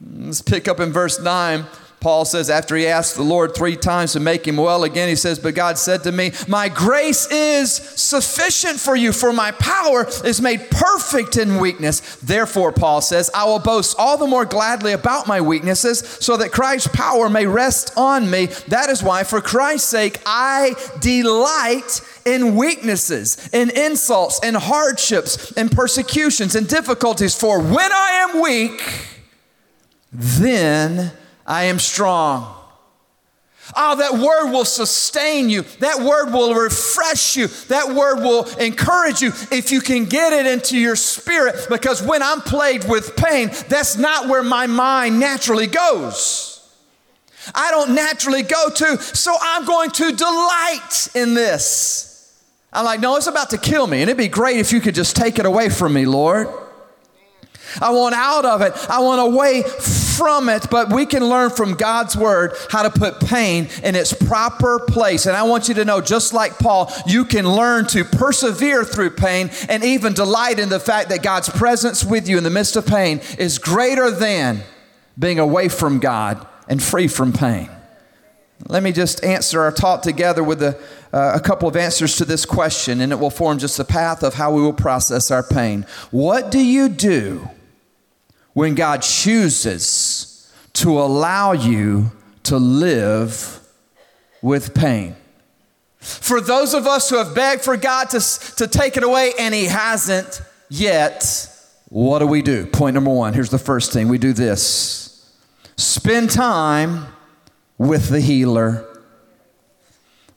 Let's 0.00 0.40
pick 0.40 0.68
up 0.68 0.80
in 0.80 0.92
verse 0.92 1.20
9. 1.20 1.64
Paul 2.00 2.24
says, 2.24 2.48
after 2.48 2.76
he 2.76 2.86
asked 2.86 3.16
the 3.16 3.22
Lord 3.22 3.54
three 3.54 3.74
times 3.76 4.12
to 4.12 4.20
make 4.20 4.46
him 4.46 4.56
well 4.56 4.84
again, 4.84 5.08
he 5.08 5.16
says, 5.16 5.38
But 5.38 5.56
God 5.56 5.78
said 5.78 6.04
to 6.04 6.12
me, 6.12 6.32
My 6.46 6.68
grace 6.68 7.30
is 7.30 7.72
sufficient 7.72 8.78
for 8.78 8.94
you, 8.94 9.12
for 9.12 9.32
my 9.32 9.50
power 9.52 10.06
is 10.24 10.40
made 10.40 10.70
perfect 10.70 11.36
in 11.36 11.58
weakness. 11.58 12.16
Therefore, 12.16 12.70
Paul 12.70 13.00
says, 13.00 13.30
I 13.34 13.44
will 13.46 13.58
boast 13.58 13.96
all 13.98 14.16
the 14.16 14.28
more 14.28 14.44
gladly 14.44 14.92
about 14.92 15.26
my 15.26 15.40
weaknesses, 15.40 15.98
so 15.98 16.36
that 16.36 16.52
Christ's 16.52 16.88
power 16.88 17.28
may 17.28 17.46
rest 17.46 17.92
on 17.96 18.30
me. 18.30 18.46
That 18.68 18.90
is 18.90 19.02
why, 19.02 19.24
for 19.24 19.40
Christ's 19.40 19.88
sake, 19.88 20.20
I 20.24 20.74
delight 21.00 22.00
in 22.24 22.54
weaknesses, 22.54 23.50
in 23.52 23.70
insults, 23.70 24.38
in 24.44 24.54
hardships, 24.54 25.50
in 25.52 25.68
persecutions, 25.68 26.54
in 26.54 26.64
difficulties. 26.64 27.34
For 27.34 27.58
when 27.60 27.92
I 27.92 28.28
am 28.28 28.40
weak, 28.40 28.80
then 30.12 31.12
I 31.48 31.64
am 31.64 31.78
strong. 31.78 32.54
Oh, 33.74 33.96
that 33.96 34.14
word 34.14 34.52
will 34.52 34.64
sustain 34.64 35.50
you. 35.50 35.62
That 35.80 36.00
word 36.00 36.32
will 36.32 36.54
refresh 36.54 37.36
you. 37.36 37.48
That 37.68 37.94
word 37.94 38.20
will 38.20 38.44
encourage 38.58 39.20
you 39.20 39.28
if 39.50 39.72
you 39.72 39.80
can 39.80 40.04
get 40.04 40.32
it 40.32 40.46
into 40.46 40.78
your 40.78 40.96
spirit. 40.96 41.66
Because 41.68 42.02
when 42.02 42.22
I'm 42.22 42.40
plagued 42.40 42.88
with 42.88 43.16
pain, 43.16 43.50
that's 43.68 43.96
not 43.96 44.28
where 44.28 44.42
my 44.42 44.66
mind 44.66 45.18
naturally 45.18 45.66
goes. 45.66 46.54
I 47.54 47.70
don't 47.70 47.94
naturally 47.94 48.42
go 48.42 48.68
to, 48.68 48.98
so 48.98 49.34
I'm 49.40 49.64
going 49.64 49.90
to 49.90 50.12
delight 50.12 51.08
in 51.14 51.34
this. 51.34 52.38
I'm 52.72 52.84
like, 52.84 53.00
no, 53.00 53.16
it's 53.16 53.26
about 53.26 53.50
to 53.50 53.58
kill 53.58 53.86
me, 53.86 54.02
and 54.02 54.10
it'd 54.10 54.18
be 54.18 54.28
great 54.28 54.58
if 54.58 54.72
you 54.72 54.80
could 54.80 54.94
just 54.94 55.16
take 55.16 55.38
it 55.38 55.46
away 55.46 55.70
from 55.70 55.94
me, 55.94 56.04
Lord. 56.04 56.48
I 57.80 57.90
want 57.90 58.14
out 58.14 58.44
of 58.44 58.60
it. 58.60 58.72
I 58.90 59.00
want 59.00 59.20
away 59.20 59.62
from 60.18 60.48
it, 60.48 60.66
but 60.70 60.92
we 60.92 61.06
can 61.06 61.24
learn 61.24 61.50
from 61.50 61.74
God's 61.74 62.16
word 62.16 62.52
how 62.70 62.82
to 62.82 62.90
put 62.90 63.20
pain 63.20 63.68
in 63.84 63.94
its 63.94 64.12
proper 64.12 64.80
place. 64.80 65.26
And 65.26 65.36
I 65.36 65.44
want 65.44 65.68
you 65.68 65.74
to 65.74 65.84
know, 65.84 66.00
just 66.00 66.34
like 66.34 66.58
Paul, 66.58 66.92
you 67.06 67.24
can 67.24 67.48
learn 67.48 67.86
to 67.86 68.04
persevere 68.04 68.84
through 68.84 69.10
pain 69.10 69.50
and 69.68 69.84
even 69.84 70.12
delight 70.12 70.58
in 70.58 70.68
the 70.68 70.80
fact 70.80 71.08
that 71.10 71.22
God's 71.22 71.48
presence 71.48 72.04
with 72.04 72.28
you 72.28 72.36
in 72.36 72.44
the 72.44 72.50
midst 72.50 72.74
of 72.76 72.84
pain 72.84 73.20
is 73.38 73.58
greater 73.58 74.10
than 74.10 74.62
being 75.16 75.38
away 75.38 75.68
from 75.68 76.00
God 76.00 76.44
and 76.68 76.82
free 76.82 77.08
from 77.08 77.32
pain. 77.32 77.70
Let 78.66 78.82
me 78.82 78.90
just 78.90 79.24
answer 79.24 79.60
our 79.62 79.70
talk 79.70 80.02
together 80.02 80.42
with 80.42 80.60
a, 80.62 80.76
uh, 81.12 81.32
a 81.36 81.40
couple 81.40 81.68
of 81.68 81.76
answers 81.76 82.16
to 82.16 82.24
this 82.24 82.44
question, 82.44 83.00
and 83.00 83.12
it 83.12 83.16
will 83.16 83.30
form 83.30 83.58
just 83.58 83.78
a 83.78 83.84
path 83.84 84.24
of 84.24 84.34
how 84.34 84.52
we 84.52 84.60
will 84.60 84.72
process 84.72 85.30
our 85.30 85.44
pain. 85.44 85.86
What 86.10 86.50
do 86.50 86.58
you 86.58 86.88
do 86.88 87.48
when 88.58 88.74
God 88.74 89.02
chooses 89.02 90.52
to 90.72 90.98
allow 90.98 91.52
you 91.52 92.10
to 92.42 92.56
live 92.56 93.60
with 94.42 94.74
pain. 94.74 95.14
For 96.00 96.40
those 96.40 96.74
of 96.74 96.84
us 96.84 97.08
who 97.08 97.18
have 97.18 97.36
begged 97.36 97.62
for 97.62 97.76
God 97.76 98.10
to, 98.10 98.20
to 98.56 98.66
take 98.66 98.96
it 98.96 99.04
away 99.04 99.30
and 99.38 99.54
He 99.54 99.66
hasn't 99.66 100.42
yet, 100.68 101.48
what 101.88 102.18
do 102.18 102.26
we 102.26 102.42
do? 102.42 102.66
Point 102.66 102.94
number 102.94 103.12
one 103.12 103.32
here's 103.32 103.50
the 103.50 103.58
first 103.58 103.92
thing 103.92 104.08
we 104.08 104.18
do 104.18 104.32
this 104.32 105.32
spend 105.76 106.28
time 106.28 107.06
with 107.78 108.08
the 108.08 108.20
healer. 108.20 108.87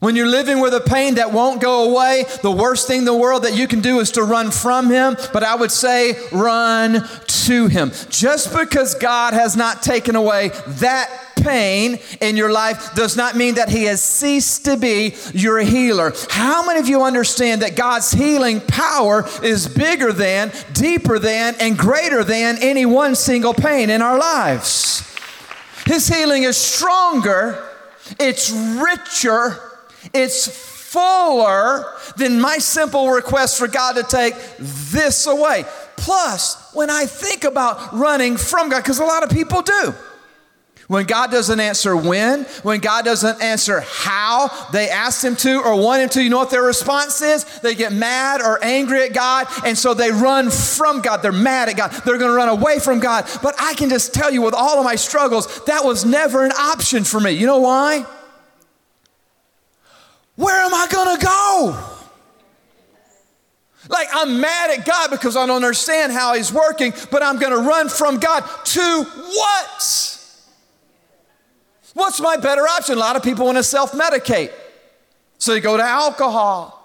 When 0.02 0.16
you're 0.16 0.26
living 0.26 0.58
with 0.58 0.74
a 0.74 0.80
pain 0.80 1.14
that 1.14 1.30
won't 1.30 1.60
go 1.60 1.88
away, 1.88 2.24
the 2.42 2.50
worst 2.50 2.88
thing 2.88 2.98
in 2.98 3.04
the 3.04 3.14
world 3.14 3.44
that 3.44 3.54
you 3.54 3.68
can 3.68 3.80
do 3.80 4.00
is 4.00 4.10
to 4.10 4.24
run 4.24 4.50
from 4.50 4.90
Him, 4.90 5.16
but 5.32 5.44
I 5.44 5.54
would 5.54 5.70
say 5.70 6.16
run 6.32 7.08
to 7.44 7.66
Him. 7.68 7.92
Just 8.10 8.52
because 8.52 8.96
God 8.96 9.32
has 9.32 9.56
not 9.56 9.80
taken 9.80 10.16
away 10.16 10.48
that 10.66 11.08
pain 11.36 12.00
in 12.20 12.36
your 12.36 12.50
life 12.50 12.96
does 12.96 13.16
not 13.16 13.36
mean 13.36 13.54
that 13.54 13.68
He 13.68 13.84
has 13.84 14.02
ceased 14.02 14.64
to 14.64 14.76
be 14.76 15.14
your 15.34 15.60
healer. 15.60 16.12
How 16.30 16.66
many 16.66 16.80
of 16.80 16.88
you 16.88 17.04
understand 17.04 17.62
that 17.62 17.76
God's 17.76 18.10
healing 18.10 18.60
power 18.60 19.24
is 19.40 19.68
bigger 19.68 20.12
than, 20.12 20.50
deeper 20.72 21.20
than, 21.20 21.54
and 21.60 21.78
greater 21.78 22.24
than 22.24 22.58
any 22.60 22.86
one 22.86 23.14
single 23.14 23.54
pain 23.54 23.88
in 23.88 24.02
our 24.02 24.18
lives? 24.18 25.08
His 25.86 26.08
healing 26.08 26.42
is 26.42 26.56
stronger, 26.56 27.64
it's 28.18 28.50
richer 28.50 29.68
it's 30.14 30.46
fuller 30.92 31.86
than 32.16 32.40
my 32.40 32.58
simple 32.58 33.10
request 33.10 33.58
for 33.58 33.66
God 33.66 33.94
to 33.94 34.02
take 34.02 34.34
this 34.58 35.26
away. 35.26 35.64
Plus, 35.96 36.72
when 36.74 36.90
I 36.90 37.06
think 37.06 37.44
about 37.44 37.94
running 37.94 38.36
from 38.36 38.68
God, 38.68 38.82
because 38.82 38.98
a 38.98 39.04
lot 39.04 39.22
of 39.22 39.30
people 39.30 39.62
do. 39.62 39.94
When 40.88 41.06
God 41.06 41.30
doesn't 41.30 41.60
answer 41.60 41.96
when, 41.96 42.42
when 42.64 42.80
God 42.80 43.06
doesn't 43.06 43.40
answer 43.40 43.82
how 43.86 44.48
they 44.72 44.90
asked 44.90 45.24
Him 45.24 45.36
to 45.36 45.62
or 45.62 45.80
want 45.80 46.02
Him 46.02 46.08
to, 46.10 46.22
you 46.22 46.28
know 46.28 46.36
what 46.36 46.50
their 46.50 46.64
response 46.64 47.22
is? 47.22 47.44
They 47.60 47.74
get 47.74 47.92
mad 47.92 48.42
or 48.42 48.62
angry 48.62 49.04
at 49.04 49.14
God, 49.14 49.46
and 49.64 49.78
so 49.78 49.94
they 49.94 50.10
run 50.10 50.50
from 50.50 51.00
God. 51.00 51.22
They're 51.22 51.32
mad 51.32 51.70
at 51.70 51.78
God. 51.78 51.92
They're 52.04 52.18
going 52.18 52.30
to 52.30 52.36
run 52.36 52.50
away 52.50 52.78
from 52.78 53.00
God. 53.00 53.26
But 53.42 53.54
I 53.58 53.72
can 53.74 53.88
just 53.88 54.12
tell 54.12 54.30
you, 54.30 54.42
with 54.42 54.52
all 54.52 54.78
of 54.78 54.84
my 54.84 54.96
struggles, 54.96 55.64
that 55.64 55.84
was 55.84 56.04
never 56.04 56.44
an 56.44 56.52
option 56.52 57.04
for 57.04 57.20
me. 57.20 57.30
You 57.30 57.46
know 57.46 57.60
why? 57.60 58.04
Where 60.36 60.62
am 60.62 60.74
I 60.74 60.86
to 61.18 61.24
go? 61.24 61.88
Like, 63.88 64.08
I'm 64.12 64.40
mad 64.40 64.70
at 64.70 64.86
God 64.86 65.10
because 65.10 65.36
I 65.36 65.44
don't 65.46 65.56
understand 65.56 66.12
how 66.12 66.34
He's 66.34 66.52
working, 66.52 66.92
but 67.10 67.22
I'm 67.22 67.38
to 67.52 67.58
run 67.58 67.88
from 67.88 68.18
God 68.18 68.42
to 68.64 69.04
what? 69.04 70.18
What's 71.94 72.20
my 72.20 72.36
better 72.36 72.62
option? 72.62 72.96
A 72.96 73.00
lot 73.00 73.16
of 73.16 73.22
people 73.22 73.46
want 73.46 73.58
to 73.58 73.64
self 73.64 73.92
medicate. 73.92 74.52
So 75.38 75.52
they 75.52 75.60
go 75.60 75.76
to 75.76 75.82
alcohol, 75.82 76.81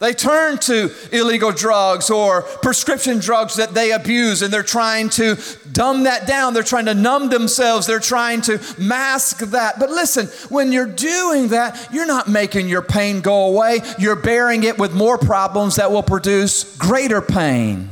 They 0.00 0.12
turn 0.12 0.58
to 0.58 0.92
illegal 1.10 1.50
drugs 1.50 2.08
or 2.08 2.42
prescription 2.42 3.18
drugs 3.18 3.56
that 3.56 3.74
they 3.74 3.90
abuse 3.90 4.42
and 4.42 4.52
they're 4.52 4.62
trying 4.62 5.08
to 5.10 5.36
dumb 5.72 6.04
that 6.04 6.24
down. 6.24 6.54
They're 6.54 6.62
trying 6.62 6.86
to 6.86 6.94
numb 6.94 7.30
themselves. 7.30 7.88
They're 7.88 7.98
trying 7.98 8.42
to 8.42 8.60
mask 8.78 9.38
that. 9.38 9.80
But 9.80 9.90
listen, 9.90 10.26
when 10.50 10.70
you're 10.70 10.86
doing 10.86 11.48
that, 11.48 11.88
you're 11.92 12.06
not 12.06 12.28
making 12.28 12.68
your 12.68 12.82
pain 12.82 13.20
go 13.20 13.46
away. 13.46 13.80
You're 13.98 14.14
bearing 14.14 14.62
it 14.62 14.78
with 14.78 14.94
more 14.94 15.18
problems 15.18 15.76
that 15.76 15.90
will 15.90 16.04
produce 16.04 16.76
greater 16.76 17.20
pain. 17.20 17.90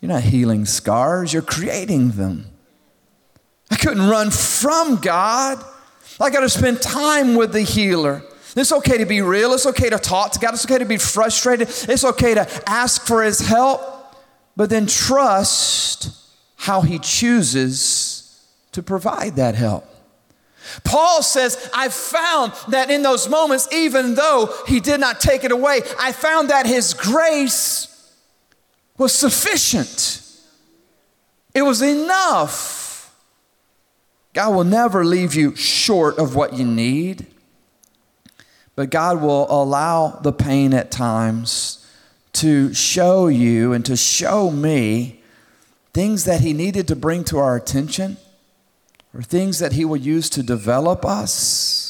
You're 0.00 0.12
not 0.12 0.22
healing 0.22 0.64
scars, 0.64 1.34
you're 1.34 1.42
creating 1.42 2.12
them. 2.12 2.46
I 3.70 3.76
couldn't 3.76 4.08
run 4.08 4.30
from 4.30 4.96
God. 4.96 5.62
I 6.18 6.30
got 6.30 6.40
to 6.40 6.48
spend 6.48 6.80
time 6.80 7.34
with 7.34 7.52
the 7.52 7.60
healer. 7.60 8.22
It's 8.56 8.72
okay 8.72 8.98
to 8.98 9.06
be 9.06 9.20
real. 9.20 9.52
It's 9.52 9.66
okay 9.66 9.90
to 9.90 9.98
talk 9.98 10.32
to 10.32 10.38
God. 10.38 10.54
It's 10.54 10.64
okay 10.64 10.78
to 10.78 10.84
be 10.84 10.98
frustrated. 10.98 11.68
It's 11.68 12.04
okay 12.04 12.34
to 12.34 12.48
ask 12.66 13.06
for 13.06 13.22
His 13.22 13.40
help, 13.40 13.80
but 14.56 14.70
then 14.70 14.86
trust 14.86 16.10
how 16.56 16.80
He 16.80 16.98
chooses 16.98 18.46
to 18.72 18.82
provide 18.82 19.36
that 19.36 19.54
help. 19.54 19.84
Paul 20.84 21.22
says, 21.22 21.70
I 21.74 21.88
found 21.88 22.52
that 22.68 22.90
in 22.90 23.02
those 23.02 23.28
moments, 23.28 23.68
even 23.72 24.14
though 24.14 24.52
He 24.66 24.80
did 24.80 25.00
not 25.00 25.20
take 25.20 25.44
it 25.44 25.52
away, 25.52 25.80
I 25.98 26.12
found 26.12 26.50
that 26.50 26.66
His 26.66 26.94
grace 26.94 28.12
was 28.96 29.12
sufficient. 29.12 30.22
It 31.54 31.62
was 31.62 31.82
enough. 31.82 33.14
God 34.34 34.54
will 34.54 34.64
never 34.64 35.04
leave 35.04 35.34
you 35.34 35.56
short 35.56 36.18
of 36.18 36.34
what 36.34 36.52
you 36.52 36.64
need. 36.64 37.26
But 38.78 38.90
God 38.90 39.20
will 39.20 39.50
allow 39.50 40.20
the 40.22 40.32
pain 40.32 40.72
at 40.72 40.92
times 40.92 41.84
to 42.34 42.72
show 42.72 43.26
you 43.26 43.72
and 43.72 43.84
to 43.84 43.96
show 43.96 44.52
me 44.52 45.20
things 45.92 46.26
that 46.26 46.42
He 46.42 46.52
needed 46.52 46.86
to 46.86 46.94
bring 46.94 47.24
to 47.24 47.38
our 47.38 47.56
attention 47.56 48.18
or 49.12 49.22
things 49.22 49.58
that 49.58 49.72
He 49.72 49.84
will 49.84 49.96
use 49.96 50.30
to 50.30 50.44
develop 50.44 51.04
us. 51.04 51.87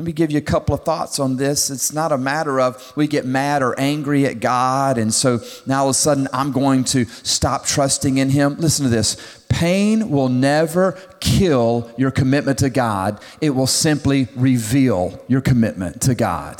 Let 0.00 0.06
me 0.06 0.12
give 0.12 0.30
you 0.30 0.38
a 0.38 0.40
couple 0.40 0.74
of 0.74 0.82
thoughts 0.82 1.18
on 1.18 1.36
this. 1.36 1.68
It's 1.68 1.92
not 1.92 2.10
a 2.10 2.16
matter 2.16 2.58
of 2.58 2.90
we 2.96 3.06
get 3.06 3.26
mad 3.26 3.62
or 3.62 3.78
angry 3.78 4.24
at 4.24 4.40
God, 4.40 4.96
and 4.96 5.12
so 5.12 5.40
now 5.66 5.82
all 5.82 5.88
of 5.88 5.90
a 5.90 5.98
sudden 5.98 6.26
I'm 6.32 6.52
going 6.52 6.84
to 6.84 7.04
stop 7.04 7.66
trusting 7.66 8.16
in 8.16 8.30
Him. 8.30 8.56
Listen 8.56 8.84
to 8.84 8.90
this 8.90 9.44
pain 9.50 10.08
will 10.08 10.30
never 10.30 10.92
kill 11.20 11.92
your 11.98 12.10
commitment 12.10 12.60
to 12.60 12.70
God, 12.70 13.20
it 13.42 13.50
will 13.50 13.66
simply 13.66 14.28
reveal 14.36 15.22
your 15.28 15.42
commitment 15.42 16.00
to 16.00 16.14
God. 16.14 16.56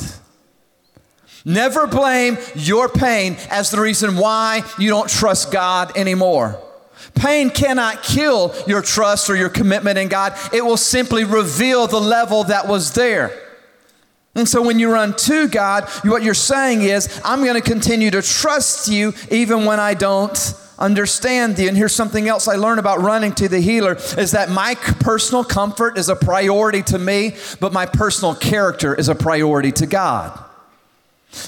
Never 1.43 1.87
blame 1.87 2.37
your 2.53 2.89
pain 2.89 3.37
as 3.49 3.71
the 3.71 3.81
reason 3.81 4.17
why 4.17 4.61
you 4.77 4.89
don't 4.89 5.09
trust 5.09 5.51
God 5.51 5.97
anymore. 5.97 6.61
Pain 7.15 7.49
cannot 7.49 8.03
kill 8.03 8.53
your 8.67 8.81
trust 8.81 9.29
or 9.29 9.35
your 9.35 9.49
commitment 9.49 9.97
in 9.97 10.07
God. 10.07 10.37
It 10.53 10.65
will 10.65 10.77
simply 10.77 11.23
reveal 11.23 11.87
the 11.87 11.99
level 11.99 12.43
that 12.45 12.67
was 12.67 12.93
there. 12.93 13.37
And 14.33 14.47
so 14.47 14.61
when 14.61 14.79
you 14.79 14.91
run 14.91 15.13
to 15.17 15.47
God, 15.49 15.89
what 16.03 16.23
you're 16.23 16.33
saying 16.33 16.83
is, 16.83 17.21
I'm 17.25 17.43
going 17.43 17.61
to 17.61 17.69
continue 17.69 18.11
to 18.11 18.21
trust 18.21 18.87
you 18.87 19.13
even 19.29 19.65
when 19.65 19.79
I 19.79 19.93
don't 19.93 20.53
understand 20.79 21.59
you. 21.59 21.67
And 21.67 21.75
here's 21.75 21.93
something 21.93 22.27
else 22.27 22.47
I 22.47 22.55
learned 22.55 22.79
about 22.79 23.01
running 23.01 23.33
to 23.33 23.49
the 23.49 23.59
healer 23.59 23.97
is 24.17 24.31
that 24.31 24.49
my 24.49 24.75
personal 24.75 25.43
comfort 25.43 25.97
is 25.97 26.07
a 26.09 26.15
priority 26.15 26.81
to 26.83 26.97
me, 26.97 27.35
but 27.59 27.73
my 27.73 27.85
personal 27.85 28.33
character 28.33 28.95
is 28.95 29.09
a 29.09 29.15
priority 29.15 29.71
to 29.73 29.85
God. 29.85 30.37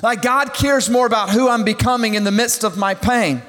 Like 0.01 0.21
God 0.21 0.53
cares 0.53 0.89
more 0.89 1.05
about 1.05 1.29
who 1.29 1.49
I'm 1.49 1.63
becoming 1.63 2.15
in 2.15 2.23
the 2.23 2.31
midst 2.31 2.63
of 2.63 2.77
my 2.77 2.93
pain. 2.93 3.41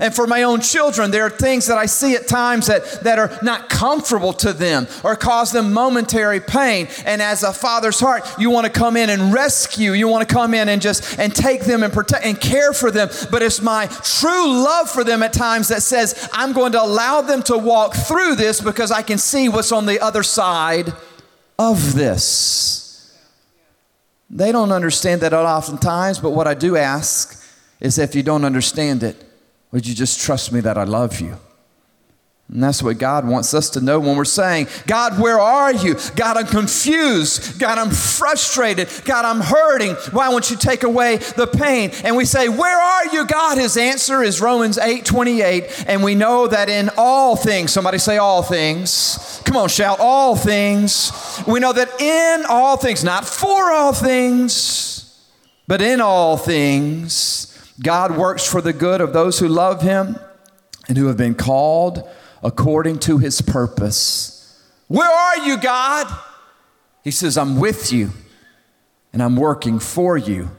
And 0.00 0.14
for 0.14 0.26
my 0.26 0.42
own 0.42 0.60
children, 0.60 1.10
there 1.10 1.24
are 1.24 1.30
things 1.30 1.66
that 1.66 1.78
I 1.78 1.86
see 1.86 2.14
at 2.14 2.28
times 2.28 2.66
that, 2.66 3.02
that 3.02 3.18
are 3.18 3.38
not 3.42 3.68
comfortable 3.68 4.32
to 4.34 4.52
them 4.52 4.86
or 5.04 5.16
cause 5.16 5.52
them 5.52 5.72
momentary 5.72 6.40
pain. 6.40 6.88
And 7.04 7.20
as 7.20 7.42
a 7.42 7.52
father's 7.52 8.00
heart, 8.00 8.24
you 8.38 8.50
want 8.50 8.66
to 8.66 8.72
come 8.72 8.96
in 8.96 9.10
and 9.10 9.32
rescue. 9.32 9.92
You 9.92 10.08
want 10.08 10.26
to 10.28 10.34
come 10.34 10.54
in 10.54 10.68
and 10.68 10.80
just 10.80 11.18
and 11.18 11.34
take 11.34 11.62
them 11.62 11.82
and 11.82 11.92
protect 11.92 12.24
and 12.24 12.40
care 12.40 12.72
for 12.72 12.90
them. 12.90 13.08
But 13.30 13.42
it's 13.42 13.60
my 13.60 13.86
true 13.86 14.48
love 14.48 14.90
for 14.90 15.04
them 15.04 15.22
at 15.22 15.32
times 15.32 15.68
that 15.68 15.82
says, 15.82 16.28
I'm 16.32 16.52
going 16.52 16.72
to 16.72 16.82
allow 16.82 17.20
them 17.20 17.42
to 17.44 17.58
walk 17.58 17.94
through 17.94 18.36
this 18.36 18.60
because 18.60 18.90
I 18.90 19.02
can 19.02 19.18
see 19.18 19.48
what's 19.48 19.72
on 19.72 19.86
the 19.86 20.00
other 20.00 20.22
side 20.22 20.92
of 21.58 21.94
this. 21.94 22.82
They 24.30 24.50
don't 24.50 24.72
understand 24.72 25.20
that 25.20 25.34
oftentimes, 25.34 26.18
but 26.18 26.30
what 26.30 26.46
I 26.46 26.54
do 26.54 26.76
ask 26.76 27.38
is 27.80 27.98
if 27.98 28.14
you 28.14 28.22
don't 28.22 28.44
understand 28.44 29.02
it, 29.02 29.22
would 29.72 29.86
you 29.86 29.94
just 29.94 30.20
trust 30.20 30.52
me 30.52 30.60
that 30.60 30.78
I 30.78 30.84
love 30.84 31.20
you? 31.20 31.36
And 32.52 32.62
that's 32.62 32.82
what 32.82 32.98
God 32.98 33.26
wants 33.26 33.54
us 33.54 33.70
to 33.70 33.80
know 33.80 33.98
when 33.98 34.14
we're 34.14 34.26
saying, 34.26 34.66
God, 34.86 35.18
where 35.18 35.40
are 35.40 35.72
you? 35.72 35.96
God, 36.16 36.36
I'm 36.36 36.46
confused. 36.46 37.58
God, 37.58 37.78
I'm 37.78 37.90
frustrated. 37.90 38.90
God, 39.06 39.24
I'm 39.24 39.40
hurting. 39.40 39.94
Why 40.12 40.28
won't 40.28 40.50
you 40.50 40.56
take 40.56 40.82
away 40.82 41.16
the 41.16 41.46
pain? 41.46 41.92
And 42.04 42.14
we 42.14 42.26
say, 42.26 42.50
Where 42.50 42.78
are 42.78 43.06
you, 43.06 43.26
God? 43.26 43.56
His 43.56 43.78
answer 43.78 44.22
is 44.22 44.42
Romans 44.42 44.76
8 44.76 45.06
28. 45.06 45.84
And 45.88 46.04
we 46.04 46.14
know 46.14 46.46
that 46.46 46.68
in 46.68 46.90
all 46.98 47.36
things, 47.36 47.72
somebody 47.72 47.96
say 47.96 48.18
all 48.18 48.42
things. 48.42 49.40
Come 49.46 49.56
on, 49.56 49.70
shout 49.70 49.98
all 49.98 50.36
things. 50.36 51.10
We 51.46 51.58
know 51.58 51.72
that 51.72 52.02
in 52.02 52.44
all 52.50 52.76
things, 52.76 53.02
not 53.02 53.26
for 53.26 53.72
all 53.72 53.94
things, 53.94 55.26
but 55.66 55.80
in 55.80 56.02
all 56.02 56.36
things, 56.36 57.51
God 57.82 58.16
works 58.16 58.50
for 58.50 58.60
the 58.60 58.72
good 58.72 59.00
of 59.00 59.12
those 59.12 59.38
who 59.38 59.48
love 59.48 59.82
him 59.82 60.16
and 60.88 60.96
who 60.96 61.06
have 61.06 61.16
been 61.16 61.34
called 61.34 62.08
according 62.42 62.98
to 63.00 63.18
his 63.18 63.40
purpose. 63.40 64.60
Where 64.88 65.10
are 65.10 65.38
you, 65.46 65.56
God? 65.56 66.06
He 67.02 67.10
says, 67.10 67.36
I'm 67.36 67.58
with 67.58 67.92
you 67.92 68.10
and 69.12 69.22
I'm 69.22 69.36
working 69.36 69.78
for 69.78 70.16
you, 70.16 70.50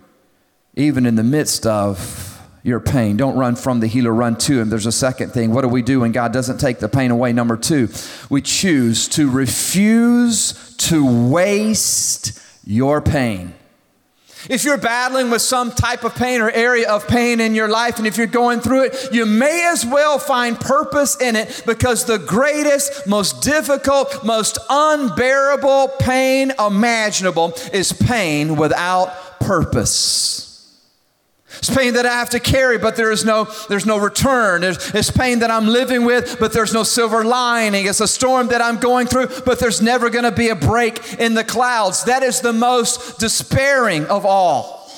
even 0.75 1.05
in 1.05 1.15
the 1.15 1.23
midst 1.23 1.65
of 1.65 2.41
your 2.63 2.79
pain. 2.79 3.17
Don't 3.17 3.37
run 3.37 3.55
from 3.55 3.79
the 3.79 3.87
healer, 3.87 4.13
run 4.13 4.37
to 4.37 4.59
him. 4.59 4.69
There's 4.69 4.85
a 4.85 4.91
second 4.91 5.31
thing. 5.31 5.51
What 5.51 5.61
do 5.61 5.67
we 5.67 5.81
do 5.81 6.01
when 6.01 6.11
God 6.11 6.31
doesn't 6.31 6.59
take 6.59 6.79
the 6.79 6.89
pain 6.89 7.11
away? 7.11 7.33
Number 7.33 7.57
two, 7.57 7.89
we 8.29 8.41
choose 8.41 9.07
to 9.09 9.29
refuse 9.29 10.75
to 10.77 11.29
waste 11.29 12.39
your 12.65 13.01
pain. 13.01 13.53
If 14.49 14.63
you're 14.63 14.77
battling 14.77 15.29
with 15.29 15.41
some 15.41 15.71
type 15.71 16.03
of 16.03 16.15
pain 16.15 16.41
or 16.41 16.49
area 16.49 16.89
of 16.89 17.07
pain 17.07 17.39
in 17.39 17.55
your 17.55 17.69
life, 17.69 17.97
and 17.97 18.05
if 18.05 18.17
you're 18.17 18.27
going 18.27 18.59
through 18.59 18.85
it, 18.85 19.13
you 19.13 19.25
may 19.25 19.69
as 19.71 19.85
well 19.85 20.19
find 20.19 20.59
purpose 20.59 21.19
in 21.21 21.35
it 21.35 21.63
because 21.65 22.05
the 22.05 22.19
greatest, 22.19 23.07
most 23.07 23.41
difficult, 23.41 24.23
most 24.25 24.57
unbearable 24.69 25.89
pain 25.99 26.51
imaginable 26.59 27.53
is 27.71 27.93
pain 27.93 28.55
without 28.55 29.39
purpose. 29.39 30.52
It's 31.63 31.73
pain 31.73 31.93
that 31.93 32.05
I 32.05 32.11
have 32.11 32.31
to 32.31 32.41
carry, 32.41 32.77
but 32.77 32.97
there 32.97 33.09
is 33.09 33.23
no, 33.23 33.45
there's 33.69 33.85
no 33.85 33.97
return. 33.97 34.65
it's 34.65 35.09
pain 35.09 35.39
that 35.39 35.49
I'm 35.49 35.65
living 35.65 36.03
with, 36.03 36.35
but 36.37 36.51
there's 36.51 36.73
no 36.73 36.83
silver 36.83 37.23
lining. 37.23 37.85
It's 37.85 38.01
a 38.01 38.07
storm 38.07 38.49
that 38.49 38.61
I'm 38.61 38.81
going 38.81 39.07
through, 39.07 39.29
but 39.45 39.59
there's 39.59 39.81
never 39.81 40.09
going 40.09 40.25
to 40.25 40.31
be 40.33 40.49
a 40.49 40.55
break 40.55 41.13
in 41.19 41.35
the 41.35 41.43
clouds. 41.45 42.03
That 42.03 42.21
is 42.21 42.41
the 42.41 42.51
most 42.51 43.17
despairing 43.17 44.07
of 44.07 44.25
all. 44.25 44.91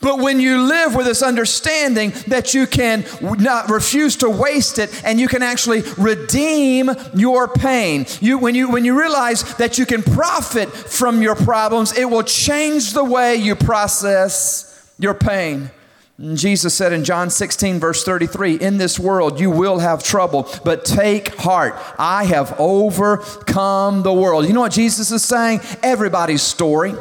But 0.00 0.20
when 0.20 0.40
you 0.40 0.62
live 0.62 0.94
with 0.94 1.04
this 1.04 1.22
understanding 1.22 2.14
that 2.28 2.54
you 2.54 2.66
can 2.66 3.04
not 3.20 3.68
refuse 3.68 4.16
to 4.16 4.30
waste 4.30 4.78
it 4.78 5.04
and 5.04 5.20
you 5.20 5.28
can 5.28 5.42
actually 5.42 5.82
redeem 5.98 6.90
your 7.14 7.48
pain, 7.48 8.06
you, 8.22 8.38
when, 8.38 8.54
you, 8.54 8.70
when 8.70 8.86
you 8.86 8.98
realize 8.98 9.56
that 9.56 9.76
you 9.76 9.84
can 9.84 10.02
profit 10.02 10.70
from 10.70 11.20
your 11.20 11.34
problems, 11.34 11.98
it 11.98 12.06
will 12.06 12.22
change 12.22 12.94
the 12.94 13.04
way 13.04 13.36
you 13.36 13.54
process 13.54 14.68
your 15.00 15.14
pain. 15.14 15.70
And 16.18 16.36
Jesus 16.36 16.74
said 16.74 16.92
in 16.92 17.02
John 17.02 17.30
16, 17.30 17.80
verse 17.80 18.04
33, 18.04 18.56
In 18.56 18.76
this 18.76 18.98
world 18.98 19.40
you 19.40 19.50
will 19.50 19.78
have 19.78 20.02
trouble, 20.02 20.48
but 20.64 20.84
take 20.84 21.34
heart. 21.36 21.74
I 21.98 22.24
have 22.24 22.54
overcome 22.60 24.02
the 24.02 24.12
world. 24.12 24.46
You 24.46 24.52
know 24.52 24.60
what 24.60 24.72
Jesus 24.72 25.10
is 25.10 25.24
saying? 25.24 25.60
Everybody's 25.82 26.42
story 26.42 26.94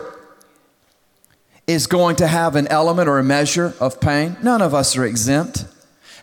is 1.68 1.86
going 1.86 2.16
to 2.16 2.28
have 2.28 2.56
an 2.56 2.68
element 2.70 3.10
or 3.10 3.20
a 3.20 3.24
measure 3.24 3.76
of 3.80 4.00
pain. 4.00 4.38
None 4.42 4.62
of 4.62 4.74
us 4.74 4.96
are 4.96 5.06
exempt. 5.06 5.66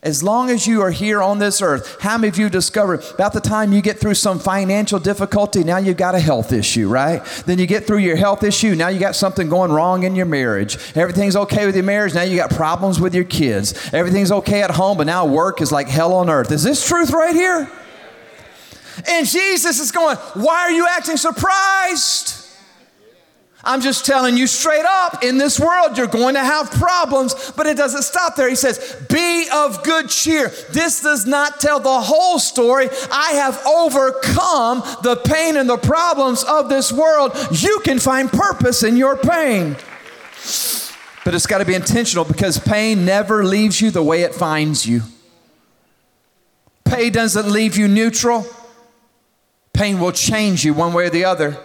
As 0.07 0.23
long 0.23 0.51
as 0.51 0.69
you 0.69 0.83
are 0.83 0.92
here 0.92 1.21
on 1.21 1.40
this 1.40 1.61
earth, 1.61 2.01
how 2.01 2.16
many 2.16 2.29
of 2.29 2.38
you 2.38 2.49
discover 2.49 2.95
about 2.95 3.33
the 3.33 3.40
time 3.40 3.73
you 3.73 3.83
get 3.83 3.99
through 3.99 4.14
some 4.14 4.38
financial 4.38 5.01
difficulty, 5.01 5.64
now 5.64 5.79
you've 5.79 5.97
got 5.97 6.14
a 6.14 6.21
health 6.21 6.53
issue, 6.53 6.88
right? 6.88 7.25
Then 7.45 7.59
you 7.59 7.66
get 7.66 7.88
through 7.88 7.99
your 7.99 8.14
health 8.14 8.45
issue, 8.45 8.77
now 8.77 8.87
you 8.87 9.01
got 9.01 9.16
something 9.16 9.49
going 9.49 9.73
wrong 9.73 10.05
in 10.05 10.14
your 10.14 10.27
marriage. 10.27 10.79
Everything's 10.95 11.35
okay 11.35 11.66
with 11.66 11.75
your 11.75 11.83
marriage, 11.83 12.14
now 12.14 12.23
you 12.23 12.37
got 12.37 12.51
problems 12.51 13.01
with 13.01 13.16
your 13.16 13.25
kids. 13.25 13.75
Everything's 13.92 14.31
okay 14.31 14.62
at 14.62 14.71
home, 14.71 14.97
but 14.97 15.09
now 15.09 15.27
work 15.27 15.61
is 15.61 15.73
like 15.73 15.88
hell 15.88 16.12
on 16.12 16.31
earth. 16.31 16.53
Is 16.53 16.62
this 16.62 16.87
truth 16.87 17.11
right 17.11 17.35
here? 17.35 17.69
And 19.09 19.27
Jesus 19.27 19.81
is 19.81 19.90
going, 19.90 20.16
Why 20.35 20.55
are 20.55 20.71
you 20.71 20.87
acting 20.88 21.16
surprised? 21.16 22.36
I'm 23.67 23.81
just 23.81 24.07
telling 24.07 24.37
you 24.37 24.47
straight 24.47 24.85
up 24.85 25.25
in 25.25 25.39
this 25.39 25.59
world, 25.59 25.99
you're 25.99 26.07
going 26.07 26.35
to 26.37 26.45
have 26.45 26.71
problems, 26.71 27.53
but 27.57 27.67
it 27.67 27.77
doesn't 27.77 28.03
stop 28.03 28.37
there. 28.37 28.49
He 28.49 28.55
says, 28.55 29.05
Be 29.11 29.49
of 29.53 29.83
good 29.83 30.09
cheer. 30.09 30.53
This 30.71 31.03
does 31.03 31.27
not 31.27 31.59
tell 31.59 31.81
the 31.81 32.01
whole 32.01 32.39
story. 32.39 32.89
I 33.11 33.33
have 33.33 33.61
overcome 33.67 34.83
the 35.03 35.21
pain 35.25 35.57
and 35.57 35.69
the 35.69 35.79
problems 35.79 36.45
of 36.45 36.69
this 36.69 36.93
world. 36.93 37.37
You 37.51 37.81
can 37.85 37.99
find 37.99 38.31
purpose 38.31 38.85
in 38.85 38.97
your 38.97 39.17
pain. 39.17 39.75
But 41.25 41.35
it's 41.35 41.49
got 41.49 41.59
to 41.59 41.65
be 41.65 41.75
intentional 41.75 42.25
because 42.25 42.61
pain 42.61 43.05
never 43.05 43.45
leaves 43.45 43.81
you 43.81 43.91
the 43.91 44.03
way 44.03 44.23
it 44.23 44.33
finds 44.33 44.87
you. 44.87 45.03
Pain 46.85 47.11
doesn't 47.11 47.51
leave 47.51 47.77
you 47.77 47.89
neutral, 47.89 48.47
pain 49.73 49.99
will 49.99 50.13
change 50.13 50.65
you 50.65 50.73
one 50.73 50.93
way 50.93 51.07
or 51.07 51.11
the 51.11 51.25
other. 51.25 51.59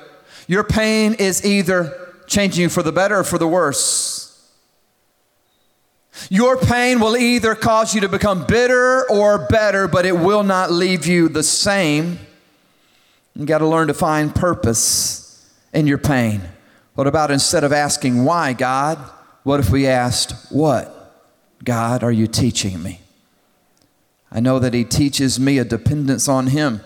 Your 0.52 0.66
pain 0.66 1.14
is 1.14 1.46
either 1.46 1.98
changing 2.28 2.64
you 2.64 2.68
for 2.68 2.84
the 2.84 2.92
better 2.92 3.20
or 3.20 3.24
for 3.24 3.38
the 3.38 3.48
worse. 3.48 4.52
Your 6.30 6.58
pain 6.58 7.00
will 7.00 7.16
either 7.16 7.56
cause 7.56 7.96
you 7.96 8.02
to 8.02 8.10
become 8.10 8.46
bitter 8.46 9.10
or 9.10 9.48
better, 9.48 9.88
but 9.88 10.06
it 10.06 10.18
will 10.18 10.44
not 10.44 10.70
leave 10.70 11.08
you 11.08 11.30
the 11.30 11.42
same. 11.42 12.20
You 13.34 13.46
got 13.46 13.60
to 13.60 13.66
learn 13.66 13.88
to 13.88 13.94
find 13.94 14.36
purpose 14.36 15.50
in 15.72 15.88
your 15.88 15.98
pain. 15.98 16.42
What 16.96 17.08
about 17.08 17.32
instead 17.32 17.64
of 17.64 17.72
asking, 17.72 18.26
Why, 18.26 18.52
God? 18.52 18.98
What 19.44 19.62
if 19.62 19.70
we 19.70 19.88
asked, 19.88 20.52
What, 20.52 21.16
God, 21.64 22.04
are 22.04 22.12
you 22.12 22.28
teaching 22.28 22.84
me? 22.84 23.00
I 24.30 24.42
know 24.42 24.60
that 24.60 24.74
He 24.74 24.84
teaches 24.84 25.40
me 25.40 25.60
a 25.60 25.64
dependence 25.64 26.28
on 26.28 26.48
Him. 26.48 26.82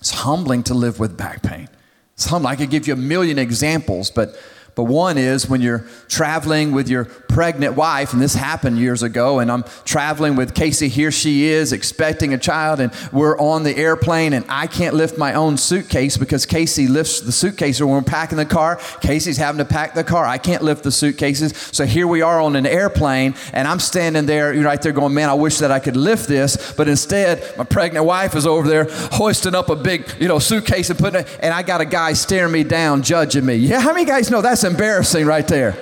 It's 0.00 0.12
humbling 0.12 0.62
to 0.62 0.72
live 0.72 0.98
with 0.98 1.18
back 1.18 1.42
pain. 1.42 1.68
Some 2.16 2.46
I 2.46 2.56
could 2.56 2.70
give 2.70 2.86
you 2.86 2.94
a 2.94 2.96
million 2.96 3.38
examples, 3.38 4.10
but 4.10 4.34
but 4.76 4.84
one 4.84 5.16
is 5.16 5.48
when 5.48 5.62
you're 5.62 5.86
traveling 6.06 6.72
with 6.72 6.86
your 6.86 7.06
pregnant 7.06 7.76
wife, 7.76 8.12
and 8.12 8.20
this 8.20 8.34
happened 8.34 8.78
years 8.78 9.02
ago, 9.02 9.38
and 9.38 9.50
I'm 9.50 9.64
traveling 9.86 10.36
with 10.36 10.54
Casey. 10.54 10.88
Here 10.88 11.10
she 11.10 11.46
is 11.46 11.72
expecting 11.72 12.34
a 12.34 12.38
child, 12.38 12.80
and 12.80 12.92
we're 13.10 13.38
on 13.38 13.62
the 13.62 13.74
airplane, 13.74 14.34
and 14.34 14.44
I 14.50 14.66
can't 14.66 14.94
lift 14.94 15.16
my 15.16 15.32
own 15.32 15.56
suitcase 15.56 16.18
because 16.18 16.44
Casey 16.44 16.88
lifts 16.88 17.22
the 17.22 17.32
suitcase. 17.32 17.80
Or 17.80 17.86
when 17.86 17.96
we're 17.96 18.02
packing 18.02 18.36
the 18.36 18.44
car, 18.44 18.78
Casey's 19.00 19.38
having 19.38 19.58
to 19.58 19.64
pack 19.64 19.94
the 19.94 20.04
car. 20.04 20.26
I 20.26 20.36
can't 20.36 20.62
lift 20.62 20.84
the 20.84 20.92
suitcases. 20.92 21.56
So 21.72 21.86
here 21.86 22.06
we 22.06 22.20
are 22.20 22.38
on 22.38 22.54
an 22.54 22.66
airplane, 22.66 23.34
and 23.54 23.66
I'm 23.66 23.80
standing 23.80 24.26
there, 24.26 24.52
right 24.62 24.80
there 24.80 24.92
going, 24.92 25.14
Man, 25.14 25.30
I 25.30 25.34
wish 25.34 25.56
that 25.58 25.70
I 25.70 25.78
could 25.78 25.96
lift 25.96 26.28
this. 26.28 26.74
But 26.76 26.86
instead, 26.86 27.56
my 27.56 27.64
pregnant 27.64 28.04
wife 28.04 28.36
is 28.36 28.46
over 28.46 28.68
there 28.68 28.88
hoisting 28.90 29.54
up 29.54 29.70
a 29.70 29.76
big, 29.76 30.06
you 30.20 30.28
know, 30.28 30.38
suitcase 30.38 30.90
and 30.90 30.98
putting 30.98 31.22
it, 31.22 31.38
and 31.40 31.54
I 31.54 31.62
got 31.62 31.80
a 31.80 31.86
guy 31.86 32.12
staring 32.12 32.52
me 32.52 32.62
down, 32.62 33.02
judging 33.02 33.46
me. 33.46 33.54
Yeah, 33.56 33.80
how 33.80 33.94
many 33.94 34.04
guys 34.04 34.30
know 34.30 34.42
that's 34.42 34.65
embarrassing 34.66 35.24
right 35.26 35.46
there. 35.48 35.76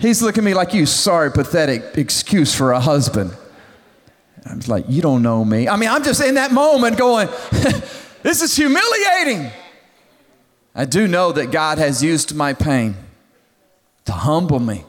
He's 0.00 0.22
looking 0.22 0.42
at 0.42 0.46
me 0.46 0.54
like, 0.54 0.72
you 0.72 0.86
sorry, 0.86 1.30
pathetic 1.30 1.98
excuse 1.98 2.54
for 2.54 2.72
a 2.72 2.80
husband. 2.80 3.32
I 4.46 4.54
was 4.54 4.68
like, 4.68 4.84
you 4.88 5.02
don't 5.02 5.22
know 5.22 5.44
me. 5.44 5.68
I 5.68 5.76
mean, 5.76 5.88
I'm 5.88 6.02
just 6.02 6.22
in 6.22 6.36
that 6.36 6.52
moment 6.52 6.96
going, 6.96 7.28
this 8.22 8.40
is 8.40 8.56
humiliating. 8.56 9.50
I 10.74 10.84
do 10.84 11.08
know 11.08 11.32
that 11.32 11.50
God 11.50 11.78
has 11.78 12.02
used 12.02 12.34
my 12.34 12.54
pain 12.54 12.96
to 14.04 14.12
humble 14.12 14.60
me, 14.60 14.84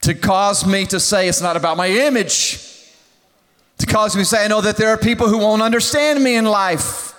to 0.00 0.14
cause 0.14 0.66
me 0.66 0.86
to 0.86 0.98
say 0.98 1.28
it's 1.28 1.42
not 1.42 1.56
about 1.56 1.76
my 1.76 1.88
image, 1.88 2.58
to 3.78 3.86
cause 3.86 4.16
me 4.16 4.22
to 4.22 4.26
say, 4.26 4.44
I 4.44 4.48
know 4.48 4.60
that 4.62 4.76
there 4.76 4.88
are 4.88 4.96
people 4.96 5.28
who 5.28 5.38
won't 5.38 5.62
understand 5.62 6.24
me 6.24 6.34
in 6.36 6.46
life. 6.46 7.14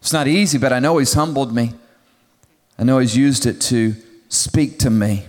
It's 0.00 0.12
not 0.12 0.28
easy, 0.28 0.58
but 0.58 0.72
I 0.72 0.78
know 0.78 0.98
He's 0.98 1.14
humbled 1.14 1.54
me. 1.54 1.72
I 2.80 2.84
know 2.84 2.98
He's 2.98 3.14
used 3.14 3.44
it 3.44 3.60
to 3.62 3.94
speak 4.30 4.78
to 4.80 4.90
me. 4.90 5.26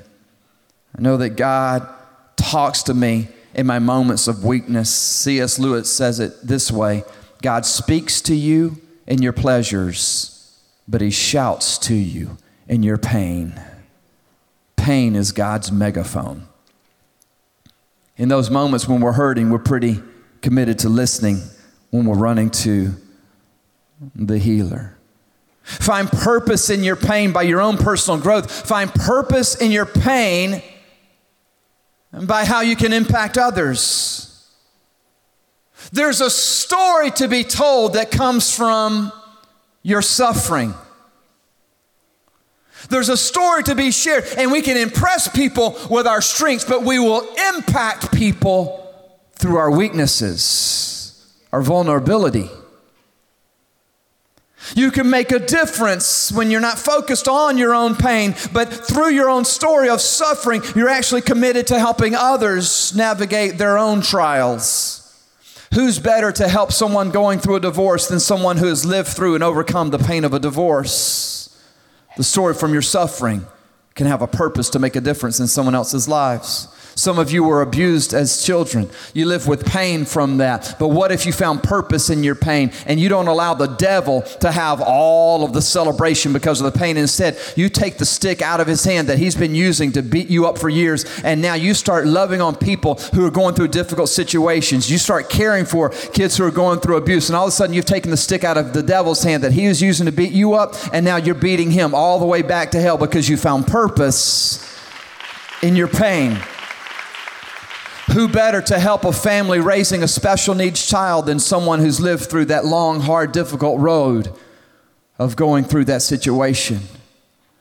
I 0.97 1.01
know 1.01 1.17
that 1.17 1.31
God 1.31 1.87
talks 2.37 2.83
to 2.83 2.93
me 2.93 3.27
in 3.53 3.67
my 3.67 3.77
moments 3.77 4.29
of 4.29 4.45
weakness. 4.45 4.89
C.S. 4.89 5.59
Lewis 5.59 5.91
says 5.93 6.21
it 6.21 6.33
this 6.41 6.71
way 6.71 7.03
God 7.41 7.65
speaks 7.65 8.21
to 8.21 8.35
you 8.35 8.81
in 9.05 9.21
your 9.21 9.33
pleasures, 9.33 10.57
but 10.87 11.01
He 11.01 11.11
shouts 11.11 11.77
to 11.79 11.93
you 11.93 12.37
in 12.69 12.83
your 12.83 12.97
pain. 12.97 13.59
Pain 14.77 15.15
is 15.15 15.33
God's 15.33 15.73
megaphone. 15.73 16.47
In 18.15 18.29
those 18.29 18.49
moments 18.49 18.87
when 18.87 19.01
we're 19.01 19.11
hurting, 19.11 19.49
we're 19.49 19.59
pretty 19.59 20.01
committed 20.41 20.79
to 20.79 20.89
listening 20.89 21.41
when 21.89 22.05
we're 22.05 22.17
running 22.17 22.49
to 22.49 22.95
the 24.15 24.37
healer. 24.37 24.95
Find 25.79 26.09
purpose 26.09 26.69
in 26.69 26.83
your 26.83 26.95
pain 26.95 27.31
by 27.31 27.43
your 27.43 27.61
own 27.61 27.77
personal 27.77 28.19
growth. 28.19 28.51
Find 28.51 28.93
purpose 28.93 29.55
in 29.55 29.71
your 29.71 29.85
pain 29.85 30.61
by 32.11 32.45
how 32.45 32.61
you 32.61 32.75
can 32.75 32.93
impact 32.93 33.37
others. 33.37 34.27
There's 35.91 36.21
a 36.21 36.29
story 36.29 37.11
to 37.11 37.27
be 37.27 37.43
told 37.43 37.93
that 37.93 38.11
comes 38.11 38.55
from 38.55 39.11
your 39.81 40.01
suffering. 40.01 40.73
There's 42.89 43.09
a 43.09 43.17
story 43.17 43.63
to 43.63 43.75
be 43.75 43.91
shared, 43.91 44.25
and 44.37 44.51
we 44.51 44.61
can 44.61 44.77
impress 44.77 45.27
people 45.27 45.77
with 45.89 46.07
our 46.07 46.21
strengths, 46.21 46.65
but 46.65 46.83
we 46.83 46.99
will 46.99 47.27
impact 47.53 48.13
people 48.13 48.77
through 49.35 49.57
our 49.57 49.71
weaknesses, 49.71 51.33
our 51.51 51.61
vulnerability. 51.61 52.49
You 54.75 54.91
can 54.91 55.09
make 55.09 55.31
a 55.31 55.39
difference 55.39 56.31
when 56.31 56.51
you're 56.51 56.61
not 56.61 56.79
focused 56.79 57.27
on 57.27 57.57
your 57.57 57.73
own 57.73 57.95
pain, 57.95 58.35
but 58.53 58.71
through 58.71 59.09
your 59.09 59.29
own 59.29 59.45
story 59.45 59.89
of 59.89 60.01
suffering, 60.01 60.61
you're 60.75 60.89
actually 60.89 61.21
committed 61.21 61.67
to 61.67 61.79
helping 61.79 62.15
others 62.15 62.95
navigate 62.95 63.57
their 63.57 63.77
own 63.77 64.01
trials. 64.01 64.97
Who's 65.73 65.99
better 65.99 66.31
to 66.33 66.47
help 66.47 66.71
someone 66.71 67.11
going 67.11 67.39
through 67.39 67.55
a 67.55 67.61
divorce 67.61 68.07
than 68.07 68.19
someone 68.19 68.57
who 68.57 68.67
has 68.67 68.85
lived 68.85 69.09
through 69.09 69.35
and 69.35 69.43
overcome 69.43 69.89
the 69.89 69.99
pain 69.99 70.25
of 70.25 70.33
a 70.33 70.39
divorce? 70.39 71.57
The 72.17 72.23
story 72.23 72.53
from 72.53 72.73
your 72.73 72.81
suffering 72.81 73.45
can 73.95 74.07
have 74.07 74.21
a 74.21 74.27
purpose 74.27 74.69
to 74.71 74.79
make 74.79 74.95
a 74.95 75.01
difference 75.01 75.39
in 75.39 75.47
someone 75.47 75.75
else's 75.75 76.07
lives. 76.07 76.67
Some 77.01 77.17
of 77.17 77.31
you 77.31 77.43
were 77.43 77.63
abused 77.63 78.13
as 78.13 78.45
children. 78.45 78.87
You 79.15 79.25
live 79.25 79.47
with 79.47 79.65
pain 79.65 80.05
from 80.05 80.37
that. 80.37 80.75
But 80.77 80.89
what 80.89 81.11
if 81.11 81.25
you 81.25 81.33
found 81.33 81.63
purpose 81.63 82.11
in 82.11 82.23
your 82.23 82.35
pain 82.35 82.71
and 82.85 82.99
you 82.99 83.09
don't 83.09 83.27
allow 83.27 83.55
the 83.55 83.65
devil 83.65 84.21
to 84.41 84.51
have 84.51 84.81
all 84.81 85.43
of 85.43 85.51
the 85.51 85.63
celebration 85.63 86.31
because 86.31 86.61
of 86.61 86.71
the 86.71 86.77
pain? 86.77 86.97
Instead, 86.97 87.39
you 87.55 87.69
take 87.69 87.97
the 87.97 88.05
stick 88.05 88.43
out 88.43 88.59
of 88.59 88.67
his 88.67 88.83
hand 88.83 89.09
that 89.09 89.17
he's 89.17 89.33
been 89.33 89.55
using 89.55 89.91
to 89.93 90.03
beat 90.03 90.29
you 90.29 90.45
up 90.45 90.59
for 90.59 90.69
years, 90.69 91.03
and 91.23 91.41
now 91.41 91.55
you 91.55 91.73
start 91.73 92.05
loving 92.05 92.39
on 92.39 92.55
people 92.55 92.93
who 93.15 93.25
are 93.25 93.31
going 93.31 93.55
through 93.55 93.69
difficult 93.69 94.09
situations. 94.09 94.91
You 94.91 94.99
start 94.99 95.27
caring 95.27 95.65
for 95.65 95.89
kids 95.89 96.37
who 96.37 96.45
are 96.45 96.51
going 96.51 96.81
through 96.81 96.97
abuse, 96.97 97.29
and 97.29 97.35
all 97.35 97.45
of 97.45 97.49
a 97.49 97.51
sudden 97.51 97.73
you've 97.73 97.85
taken 97.85 98.11
the 98.11 98.15
stick 98.15 98.43
out 98.43 98.59
of 98.59 98.73
the 98.73 98.83
devil's 98.83 99.23
hand 99.23 99.43
that 99.43 99.53
he 99.53 99.67
was 99.67 99.81
using 99.81 100.05
to 100.05 100.11
beat 100.11 100.33
you 100.33 100.53
up, 100.53 100.75
and 100.93 101.03
now 101.03 101.15
you're 101.15 101.33
beating 101.33 101.71
him 101.71 101.95
all 101.95 102.19
the 102.19 102.27
way 102.27 102.43
back 102.43 102.69
to 102.69 102.79
hell 102.79 102.99
because 102.99 103.27
you 103.27 103.37
found 103.37 103.65
purpose 103.65 104.63
in 105.63 105.75
your 105.75 105.87
pain. 105.87 106.39
Who 108.13 108.27
better 108.27 108.61
to 108.63 108.77
help 108.77 109.05
a 109.05 109.13
family 109.13 109.59
raising 109.59 110.03
a 110.03 110.07
special 110.07 110.53
needs 110.53 110.85
child 110.85 111.27
than 111.27 111.39
someone 111.39 111.79
who's 111.79 112.01
lived 112.01 112.25
through 112.25 112.45
that 112.45 112.65
long, 112.65 112.99
hard, 112.99 113.31
difficult 113.31 113.79
road 113.79 114.33
of 115.17 115.37
going 115.37 115.63
through 115.63 115.85
that 115.85 116.01
situation? 116.01 116.81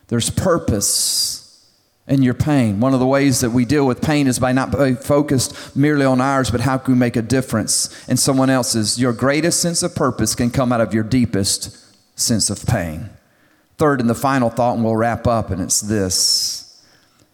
There's 0.08 0.28
purpose 0.28 1.70
in 2.08 2.22
your 2.22 2.34
pain. 2.34 2.80
One 2.80 2.94
of 2.94 2.98
the 2.98 3.06
ways 3.06 3.40
that 3.40 3.50
we 3.50 3.64
deal 3.64 3.86
with 3.86 4.02
pain 4.02 4.26
is 4.26 4.40
by 4.40 4.50
not 4.50 4.76
being 4.76 4.96
focused 4.96 5.76
merely 5.76 6.04
on 6.04 6.20
ours, 6.20 6.50
but 6.50 6.62
how 6.62 6.78
can 6.78 6.94
we 6.94 6.98
make 6.98 7.14
a 7.14 7.22
difference 7.22 8.08
in 8.08 8.16
someone 8.16 8.50
else's? 8.50 8.98
Your 8.98 9.12
greatest 9.12 9.62
sense 9.62 9.84
of 9.84 9.94
purpose 9.94 10.34
can 10.34 10.50
come 10.50 10.72
out 10.72 10.80
of 10.80 10.92
your 10.92 11.04
deepest 11.04 11.76
sense 12.18 12.50
of 12.50 12.66
pain. 12.66 13.08
Third 13.78 14.00
and 14.00 14.10
the 14.10 14.16
final 14.16 14.50
thought, 14.50 14.74
and 14.74 14.84
we'll 14.84 14.96
wrap 14.96 15.28
up, 15.28 15.50
and 15.50 15.62
it's 15.62 15.80
this 15.80 16.82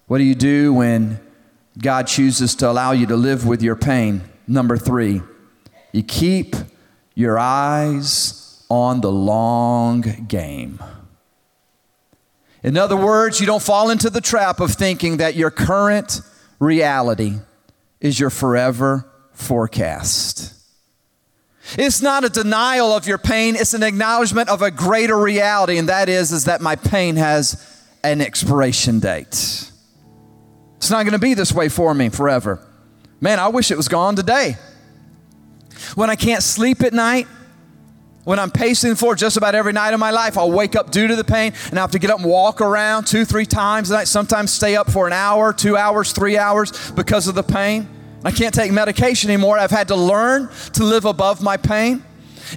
What 0.07 0.19
do 0.19 0.25
you 0.25 0.35
do 0.35 0.75
when 0.75 1.19
God 1.79 2.07
chooses 2.07 2.55
to 2.57 2.71
allow 2.71 2.93
you 2.93 3.07
to 3.07 3.17
live 3.17 3.47
with 3.47 3.63
your 3.63 3.77
pain. 3.77 4.23
Number 4.47 4.77
three, 4.77 5.23
you 5.93 6.03
keep 6.03 6.57
your 7.15 7.39
eyes 7.39 8.65
on 8.69 9.01
the 9.01 9.11
long 9.11 10.01
game. 10.29 10.79
In 12.63 12.77
other 12.77 12.97
words, 12.97 13.41
you 13.41 13.47
don't 13.47 13.63
fall 13.63 13.91
into 13.91 14.11
the 14.11 14.21
trap 14.21 14.61
of 14.61 14.73
thinking 14.73 15.19
that 15.19 15.37
your 15.37 15.51
current 15.51 16.21
reality 16.59 17.35
is 18.01 18.19
your 18.19 18.31
forever 18.31 19.09
forecast. 19.33 20.55
It's 21.77 22.01
not 22.01 22.25
a 22.25 22.29
denial 22.29 22.93
of 22.93 23.07
your 23.07 23.19
pain, 23.19 23.57
it's 23.57 23.75
an 23.75 23.83
acknowledgement 23.83 24.49
of 24.49 24.63
a 24.63 24.71
greater 24.71 25.17
reality, 25.17 25.79
and 25.79 25.89
that 25.89 26.09
is, 26.09 26.33
is 26.33 26.45
that 26.45 26.61
my 26.61 26.77
pain 26.77 27.17
has 27.17 27.85
an 28.05 28.21
expiration 28.21 29.01
date. 29.01 29.71
It's 30.77 30.91
not 30.91 31.05
going 31.05 31.13
to 31.13 31.19
be 31.19 31.35
this 31.35 31.53
way 31.53 31.69
for 31.69 31.95
me 31.95 32.09
forever. 32.09 32.61
Man, 33.21 33.39
I 33.39 33.49
wish 33.49 33.71
it 33.71 33.77
was 33.77 33.89
gone 33.89 34.15
today. 34.17 34.57
When 35.95 36.11
I 36.11 36.17
can't 36.17 36.43
sleep 36.43 36.83
at 36.83 36.93
night, 36.93 37.27
When 38.27 38.41
I'm 38.41 38.51
pacing 38.51 38.91
the 38.91 38.97
floor 38.97 39.15
just 39.15 39.37
about 39.37 39.55
every 39.55 39.73
night 39.73 39.95
of 39.95 40.01
my 40.01 40.11
life, 40.11 40.37
I'll 40.37 40.51
wake 40.51 40.75
up 40.75 40.91
due 40.91 41.07
to 41.07 41.15
the 41.15 41.23
pain 41.23 41.53
and 41.71 41.79
I 41.79 41.83
have 41.83 41.93
to 41.93 42.01
get 42.01 42.11
up 42.11 42.19
and 42.19 42.29
walk 42.29 42.61
around 42.61 43.05
two, 43.07 43.25
three 43.25 43.47
times 43.47 43.89
a 43.89 43.95
night, 43.95 44.09
sometimes 44.09 44.53
stay 44.53 44.75
up 44.75 44.91
for 44.91 45.07
an 45.07 45.13
hour, 45.13 45.53
two 45.53 45.77
hours, 45.77 46.11
three 46.11 46.37
hours 46.37 46.91
because 46.91 47.29
of 47.29 47.37
the 47.37 47.45
pain. 47.45 47.89
I 48.25 48.33
can't 48.33 48.53
take 48.53 48.73
medication 48.73 49.31
anymore. 49.31 49.61
I've 49.61 49.71
had 49.71 49.87
to 49.89 49.95
learn 49.95 50.49
to 50.73 50.83
live 50.83 51.05
above 51.05 51.41
my 51.41 51.57
pain. 51.57 52.03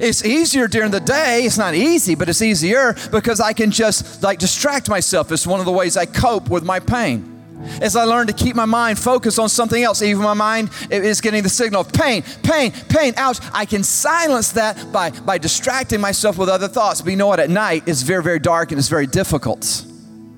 It's 0.02 0.26
easier 0.26 0.68
during 0.68 0.90
the 0.90 1.00
day. 1.00 1.44
It's 1.44 1.60
not 1.60 1.76
easy, 1.76 2.16
but 2.16 2.30
it's 2.30 2.42
easier 2.42 2.96
because 3.12 3.40
I 3.40 3.54
can 3.54 3.70
just 3.70 4.24
like 4.24 4.40
distract 4.40 4.90
myself. 4.90 5.32
It's 5.32 5.46
one 5.46 5.60
of 5.60 5.68
the 5.68 5.72
ways 5.72 5.98
I 5.98 6.08
cope 6.08 6.50
with 6.50 6.64
my 6.64 6.80
pain. 6.80 7.39
As 7.82 7.96
I 7.96 8.04
learn 8.04 8.28
to 8.28 8.34
keep 8.34 8.56
my 8.56 8.66
mind 8.66 8.98
focused 8.98 9.40
on 9.40 9.50
something 9.50 9.82
else, 9.82 10.02
even 10.02 10.24
my 10.24 10.34
mind 10.34 10.70
is 10.90 11.22
getting 11.22 11.44
the 11.44 11.50
signal 11.50 11.82
of 11.82 11.92
pain, 11.92 12.24
pain, 12.44 12.72
pain, 12.72 13.14
ouch. 13.18 13.40
I 13.54 13.66
can 13.66 13.84
silence 13.84 14.54
that 14.54 14.92
by, 14.92 15.12
by 15.12 15.38
distracting 15.38 16.00
myself 16.00 16.38
with 16.38 16.50
other 16.50 16.68
thoughts. 16.68 17.02
But 17.02 17.12
you 17.12 17.18
know 17.18 17.28
what? 17.28 17.40
At 17.40 17.50
night, 17.50 17.84
it's 17.86 18.02
very, 18.02 18.24
very 18.24 18.40
dark 18.40 18.72
and 18.72 18.80
it's 18.80 18.88
very 18.88 19.08
difficult. 19.08 19.86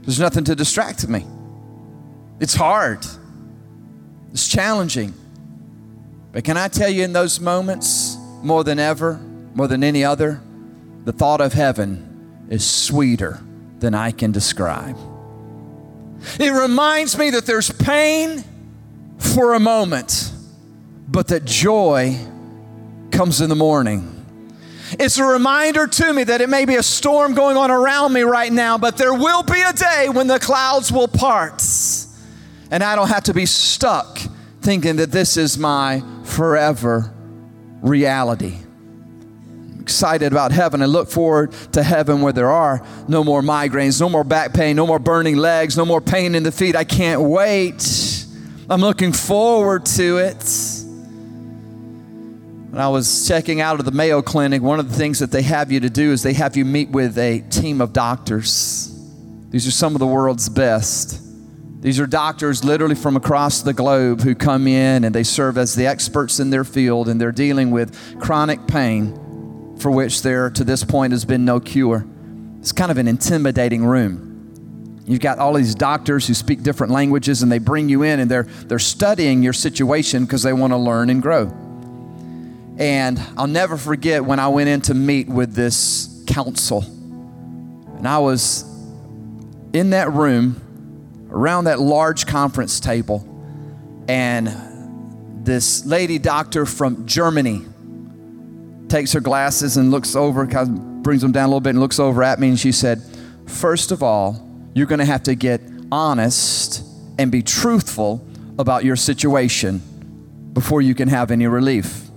There's 0.02 0.20
nothing 0.20 0.44
to 0.46 0.56
distract 0.56 1.08
me. 1.08 1.26
It's 2.40 2.56
hard, 2.56 3.06
it's 4.32 4.48
challenging. 4.48 5.14
But 6.32 6.44
can 6.44 6.58
I 6.58 6.70
tell 6.70 6.90
you, 6.90 7.04
in 7.04 7.14
those 7.14 7.40
moments, 7.40 8.18
more 8.42 8.64
than 8.64 8.80
ever, 8.80 9.20
more 9.54 9.68
than 9.68 9.84
any 9.84 10.04
other, 10.04 10.42
the 11.04 11.12
thought 11.12 11.42
of 11.42 11.54
heaven 11.54 12.48
is 12.50 12.68
sweeter 12.68 13.40
than 13.80 13.94
I 13.94 14.12
can 14.12 14.32
describe. 14.32 14.98
It 16.40 16.52
reminds 16.52 17.18
me 17.18 17.32
that 17.32 17.46
there's 17.46 17.72
pain 17.72 18.44
for 19.18 19.54
a 19.54 19.60
moment, 19.60 20.32
but 21.08 21.28
that 21.30 21.46
joy 21.46 22.18
comes 23.12 23.42
in 23.42 23.50
the 23.50 23.56
morning. 23.56 24.08
It's 25.00 25.18
a 25.18 25.24
reminder 25.24 25.88
to 25.88 26.14
me 26.14 26.24
that 26.26 26.42
it 26.42 26.50
may 26.50 26.66
be 26.66 26.76
a 26.76 26.84
storm 26.84 27.34
going 27.34 27.56
on 27.58 27.72
around 27.72 28.14
me 28.14 28.22
right 28.22 28.52
now, 28.52 28.78
but 28.78 28.98
there 28.98 29.14
will 29.14 29.44
be 29.44 29.62
a 29.62 29.74
day 29.74 30.10
when 30.10 30.28
the 30.28 30.40
clouds 30.40 30.92
will 30.92 31.08
part. 31.08 31.64
And 32.72 32.84
I 32.84 32.96
don't 32.96 33.08
have 33.08 33.24
to 33.24 33.34
be 33.34 33.46
stuck 33.46 34.20
thinking 34.62 34.98
that 34.98 35.12
this 35.12 35.38
is 35.38 35.58
my 35.58 36.04
forever 36.24 37.14
reality 37.82 38.58
excited 39.82 40.32
about 40.32 40.52
heaven 40.52 40.82
and 40.82 40.92
look 40.92 41.10
forward 41.10 41.52
to 41.74 41.84
heaven 41.84 42.22
where 42.22 42.32
there 42.32 42.52
are 42.52 42.86
no 43.08 43.24
more 43.24 43.42
migraines, 43.42 44.00
no 44.00 44.08
more 44.08 44.24
back 44.24 44.54
pain, 44.54 44.76
no 44.76 44.86
more 44.88 45.00
burning 45.00 45.36
legs, 45.36 45.76
no 45.76 45.86
more 45.86 46.00
pain 46.00 46.36
in 46.36 46.44
the 46.44 46.52
feet. 46.52 46.76
I 46.76 46.84
can't 46.84 47.22
wait. 47.22 48.26
I'm 48.70 48.80
looking 48.80 49.12
forward 49.12 49.86
to 49.88 50.20
it. 50.20 50.44
When 52.70 52.80
I 52.80 52.88
was 52.88 53.28
checking 53.28 53.60
out 53.60 53.80
of 53.80 53.86
the 53.86 53.92
Mayo 53.92 54.22
Clinic, 54.22 54.62
one 54.62 54.80
of 54.80 54.90
the 54.90 54.96
things 54.96 55.20
that 55.20 55.32
they 55.32 55.42
have 55.42 55.72
you 55.72 55.82
to 55.82 55.90
do 55.90 56.14
is 56.14 56.24
they 56.24 56.34
have 56.34 56.56
you 56.56 56.64
meet 56.64 56.90
with 56.90 57.18
a 57.18 57.42
team 57.50 57.82
of 57.82 57.92
doctors. 57.92 58.88
These 59.50 59.68
are 59.68 59.72
some 59.72 59.94
of 59.94 60.00
the 60.00 60.08
world's 60.08 60.48
best. 60.48 61.20
These 61.82 62.00
are 62.00 62.08
doctors 62.08 62.64
literally 62.64 62.96
from 62.96 63.18
across 63.18 63.64
the 63.64 63.74
globe 63.74 64.22
who 64.22 64.36
come 64.36 64.68
in 64.68 65.04
and 65.04 65.14
they 65.14 65.24
serve 65.24 65.58
as 65.58 65.76
the 65.76 65.88
experts 65.88 66.40
in 66.40 66.52
their 66.52 66.64
field 66.64 67.10
and 67.10 67.20
they're 67.20 67.32
dealing 67.32 67.72
with 67.72 68.22
chronic 68.22 68.68
pain 68.68 69.20
for 69.82 69.92
which 69.92 70.22
there 70.22 70.50
to 70.52 70.64
this 70.64 70.84
point 70.84 71.12
has 71.12 71.26
been 71.26 71.44
no 71.44 71.60
cure. 71.60 72.06
It's 72.60 72.72
kind 72.72 72.92
of 72.92 72.98
an 72.98 73.08
intimidating 73.08 73.84
room. 73.84 75.02
You've 75.06 75.20
got 75.20 75.40
all 75.40 75.54
these 75.54 75.74
doctors 75.74 76.28
who 76.28 76.36
speak 76.36 76.62
different 76.62 76.94
languages 76.94 77.42
and 77.42 77.52
they 77.52 77.58
bring 77.58 77.90
you 77.90 78.04
in 78.04 78.20
and 78.20 78.30
they're, 78.30 78.44
they're 78.44 78.80
studying 78.80 79.42
your 79.42 79.54
situation 79.54 80.26
because 80.26 80.44
they 80.44 80.54
want 80.54 80.72
to 80.72 80.78
learn 80.78 81.10
and 81.10 81.22
grow. 81.22 81.48
And 82.78 83.20
I'll 83.36 83.48
never 83.48 83.78
forget 83.78 84.24
when 84.24 84.40
I 84.40 84.48
went 84.48 84.70
in 84.70 84.82
to 84.82 84.94
meet 84.94 85.28
with 85.28 85.54
this 85.54 86.24
council. 86.28 86.84
And 87.98 88.08
I 88.08 88.20
was 88.20 88.64
in 89.74 89.90
that 89.90 90.12
room 90.14 91.28
around 91.30 91.66
that 91.66 91.80
large 91.80 92.28
conference 92.28 92.80
table. 92.80 93.28
And 94.08 95.46
this 95.46 95.86
lady 95.86 96.20
doctor 96.20 96.66
from 96.66 97.08
Germany 97.08 97.66
takes 98.92 99.14
her 99.14 99.22
glasses 99.22 99.78
and 99.78 99.90
looks 99.90 100.16
over, 100.16 100.46
kind 100.46 100.70
of 100.70 101.04
brings 101.04 101.22
them 101.22 101.32
down 101.32 101.46
a 101.46 101.48
little 101.48 101.62
bit 101.62 101.72
and 101.72 101.80
looks 101.80 102.00
over 102.00 102.22
at 102.24 102.40
me. 102.40 102.50
And 102.50 102.60
she 102.60 102.72
said, 102.72 103.02
First 103.48 103.92
of 103.92 104.04
all, 104.04 104.48
you're 104.74 104.86
going 104.86 105.00
to 105.00 105.06
have 105.06 105.24
to 105.24 105.36
get 105.36 105.62
honest 105.92 106.84
and 107.18 107.32
be 107.32 107.42
truthful 107.42 108.26
about 108.60 108.84
your 108.84 108.96
situation 108.96 109.82
before 110.54 110.82
you 110.82 110.94
can 110.94 111.08
have 111.08 111.32
any 111.32 111.48
relief. 111.48 112.08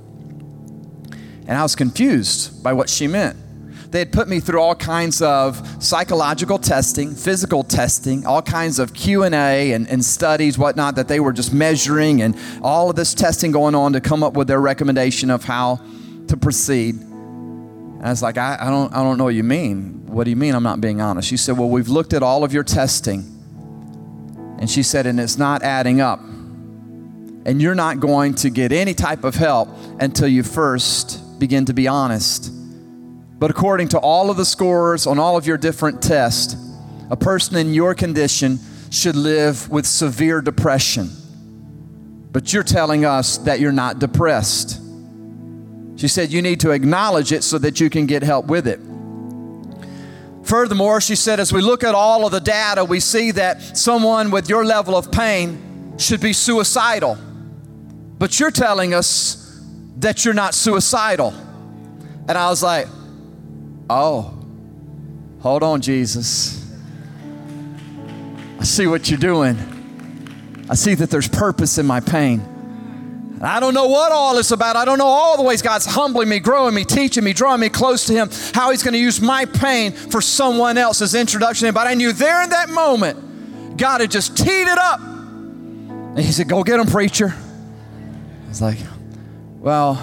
And 1.47 1.53
I 1.53 1.63
was 1.63 1.75
confused 1.75 2.63
by 2.63 2.73
what 2.73 2.89
she 2.89 3.07
meant. 3.07 3.39
They 3.91 4.01
had 4.01 4.13
put 4.13 4.27
me 4.27 4.41
through 4.41 4.61
all 4.61 4.75
kinds 4.75 5.23
of 5.23 5.83
psychological 5.83 6.59
testing, 6.59 7.15
physical 7.15 7.63
testing, 7.63 8.27
all 8.27 8.43
kinds 8.43 8.81
of 8.81 8.93
Q&A 8.93 9.73
and, 9.73 9.89
and 9.89 10.05
studies, 10.05 10.59
whatnot, 10.59 10.97
that 10.97 11.07
they 11.07 11.21
were 11.21 11.33
just 11.33 11.53
measuring 11.53 12.21
and 12.21 12.37
all 12.61 12.91
of 12.91 12.97
this 12.97 13.15
testing 13.15 13.53
going 13.53 13.77
on 13.77 13.93
to 13.93 14.01
come 14.01 14.25
up 14.25 14.35
with 14.35 14.49
their 14.49 14.61
recommendation 14.61 15.31
of 15.31 15.45
how 15.45 15.81
to 16.29 16.37
proceed. 16.37 16.95
And 16.97 18.07
I 18.07 18.11
was 18.11 18.23
like, 18.23 18.39
I, 18.39 18.57
I, 18.61 18.71
don't, 18.71 18.93
I 18.93 19.03
don't 19.03 19.19
know 19.19 19.25
what 19.25 19.35
you 19.35 19.45
mean. 19.45 20.07
What 20.07 20.25
do 20.25 20.31
you 20.31 20.37
mean 20.37 20.55
I'm 20.55 20.63
not 20.63 20.81
being 20.81 21.01
honest? 21.01 21.29
She 21.29 21.37
said, 21.37 21.59
Well, 21.59 21.69
we've 21.69 21.89
looked 21.89 22.13
at 22.13 22.23
all 22.23 22.45
of 22.45 22.53
your 22.53 22.65
testing. 22.65 23.31
And 24.59 24.71
she 24.71 24.83
said, 24.83 25.07
And 25.07 25.19
it's 25.19 25.39
not 25.39 25.63
adding 25.63 26.01
up. 26.01 26.21
And 26.21 27.61
you're 27.61 27.75
not 27.75 28.01
going 28.01 28.35
to 28.37 28.51
get 28.51 28.73
any 28.73 28.95
type 28.95 29.25
of 29.25 29.35
help 29.35 29.69
until 30.01 30.29
you 30.29 30.43
first 30.43 31.39
begin 31.39 31.65
to 31.67 31.75
be 31.75 31.89
honest. 31.89 32.51
But 33.39 33.51
according 33.51 33.89
to 33.89 33.99
all 33.99 34.31
of 34.31 34.37
the 34.37 34.45
scores 34.45 35.07
on 35.07 35.19
all 35.19 35.37
of 35.37 35.47
your 35.47 35.59
different 35.59 36.03
tests, 36.03 36.57
a 37.11 37.17
person 37.17 37.57
in 37.57 37.75
your 37.75 37.95
condition 37.95 38.59
should 38.91 39.17
live 39.17 39.69
with 39.69 39.87
severe 39.87 40.41
depression. 40.41 41.11
But 42.33 42.53
you're 42.53 42.63
telling 42.63 43.05
us 43.05 43.39
that 43.39 43.61
you're 43.61 43.73
not 43.73 43.99
depressed. 43.99 44.81
She 45.97 46.09
said, 46.09 46.33
You 46.33 46.43
need 46.43 46.61
to 46.61 46.71
acknowledge 46.71 47.33
it 47.33 47.45
so 47.45 47.59
that 47.59 47.81
you 47.81 47.91
can 47.91 48.07
get 48.07 48.23
help 48.23 48.47
with 48.47 48.67
it. 48.67 48.81
Furthermore, 50.45 51.01
she 51.01 51.17
said, 51.17 51.41
as 51.41 51.53
we 51.53 51.63
look 51.63 51.83
at 51.83 51.95
all 51.95 52.27
of 52.27 52.33
the 52.33 52.41
data, 52.41 52.85
we 52.85 53.01
see 53.01 53.31
that 53.31 53.79
someone 53.79 54.31
with 54.31 54.49
your 54.51 54.63
level 54.65 54.95
of 54.95 55.11
pain 55.11 55.95
should 55.97 56.21
be 56.21 56.35
suicidal. 56.35 57.17
But 58.19 58.39
you're 58.39 58.51
telling 58.51 58.93
us 58.93 59.63
that 59.99 60.25
you're 60.25 60.35
not 60.35 60.55
suicidal. 60.55 61.33
And 62.29 62.33
I 62.33 62.51
was 62.51 62.63
like, 62.63 62.89
Oh, 63.89 64.35
hold 65.41 65.63
on, 65.63 65.81
Jesus. 65.81 66.61
I 68.61 68.65
see 68.65 68.87
what 68.87 69.11
you're 69.11 69.19
doing. 69.19 69.59
I 70.71 70.75
see 70.75 70.95
that 70.95 71.11
there's 71.11 71.29
purpose 71.29 71.79
in 71.79 71.87
my 71.87 72.01
pain. 72.01 72.43
I 73.47 73.61
don't 73.61 73.75
know 73.75 73.89
what 73.89 74.13
all 74.13 74.37
this 74.37 74.53
about. 74.53 74.77
I 74.77 74.85
don't 74.85 74.99
know 74.99 75.07
all 75.07 75.37
the 75.37 75.43
ways 75.43 75.61
God's 75.61 75.87
humbling 75.87 76.29
me, 76.29 76.39
growing 76.39 76.75
me, 76.75 76.85
teaching 76.85 77.25
me, 77.25 77.33
drawing 77.33 77.61
me 77.61 77.69
close 77.69 78.07
to 78.07 78.13
Him, 78.13 78.31
how 78.55 78.71
He's 78.71 78.83
going 78.83 78.95
to 78.95 78.99
use 78.99 79.21
my 79.21 79.45
pain 79.45 79.93
for 79.93 80.21
someone 80.21 80.79
else's 80.79 81.15
introduction. 81.15 81.73
But 81.75 81.87
I 81.87 81.95
knew 81.95 82.13
there 82.13 82.43
in 82.43 82.51
that 82.51 82.71
moment, 82.71 83.77
God 83.77 84.01
had 84.01 84.11
just 84.11 84.37
teed 84.37 84.69
it 84.69 84.79
up. 84.79 85.01
And 85.01 86.21
He 86.21 86.33
said, 86.33 86.49
Go 86.49 86.63
get 86.63 86.81
him, 86.81 86.87
preacher. 86.87 87.35
I 87.35 88.49
was 88.49 88.63
like, 88.63 88.79
Well, 89.59 89.99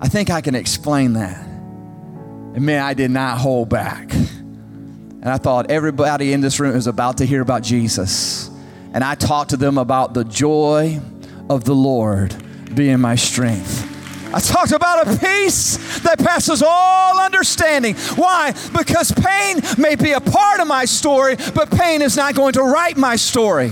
I 0.00 0.08
think 0.08 0.30
I 0.30 0.40
can 0.40 0.54
explain 0.54 1.14
that. 1.14 1.40
And 1.46 2.66
man, 2.66 2.82
I 2.82 2.92
did 2.94 3.10
not 3.10 3.38
hold 3.38 3.68
back. 3.68 4.12
And 4.12 5.32
I 5.32 5.38
thought 5.38 5.70
everybody 5.70 6.34
in 6.34 6.42
this 6.42 6.60
room 6.60 6.76
is 6.76 6.86
about 6.86 7.16
to 7.18 7.24
hear 7.24 7.40
about 7.40 7.62
Jesus. 7.62 8.50
And 8.92 9.02
I 9.02 9.14
talked 9.14 9.50
to 9.50 9.56
them 9.56 9.78
about 9.78 10.12
the 10.12 10.24
joy 10.24 11.00
of 11.48 11.64
the 11.64 11.74
Lord 11.74 12.43
being 12.74 13.00
my 13.00 13.14
strength. 13.14 13.90
I 14.34 14.40
talked 14.40 14.72
about 14.72 15.06
a 15.06 15.18
peace 15.18 16.00
that 16.00 16.18
passes 16.18 16.60
all 16.60 17.20
understanding. 17.20 17.94
Why? 18.16 18.52
Because 18.76 19.12
pain 19.12 19.60
may 19.78 19.94
be 19.94 20.10
a 20.10 20.20
part 20.20 20.58
of 20.60 20.66
my 20.66 20.86
story, 20.86 21.36
but 21.54 21.70
pain 21.70 22.02
is 22.02 22.16
not 22.16 22.34
going 22.34 22.54
to 22.54 22.62
write 22.62 22.96
my 22.96 23.14
story. 23.14 23.68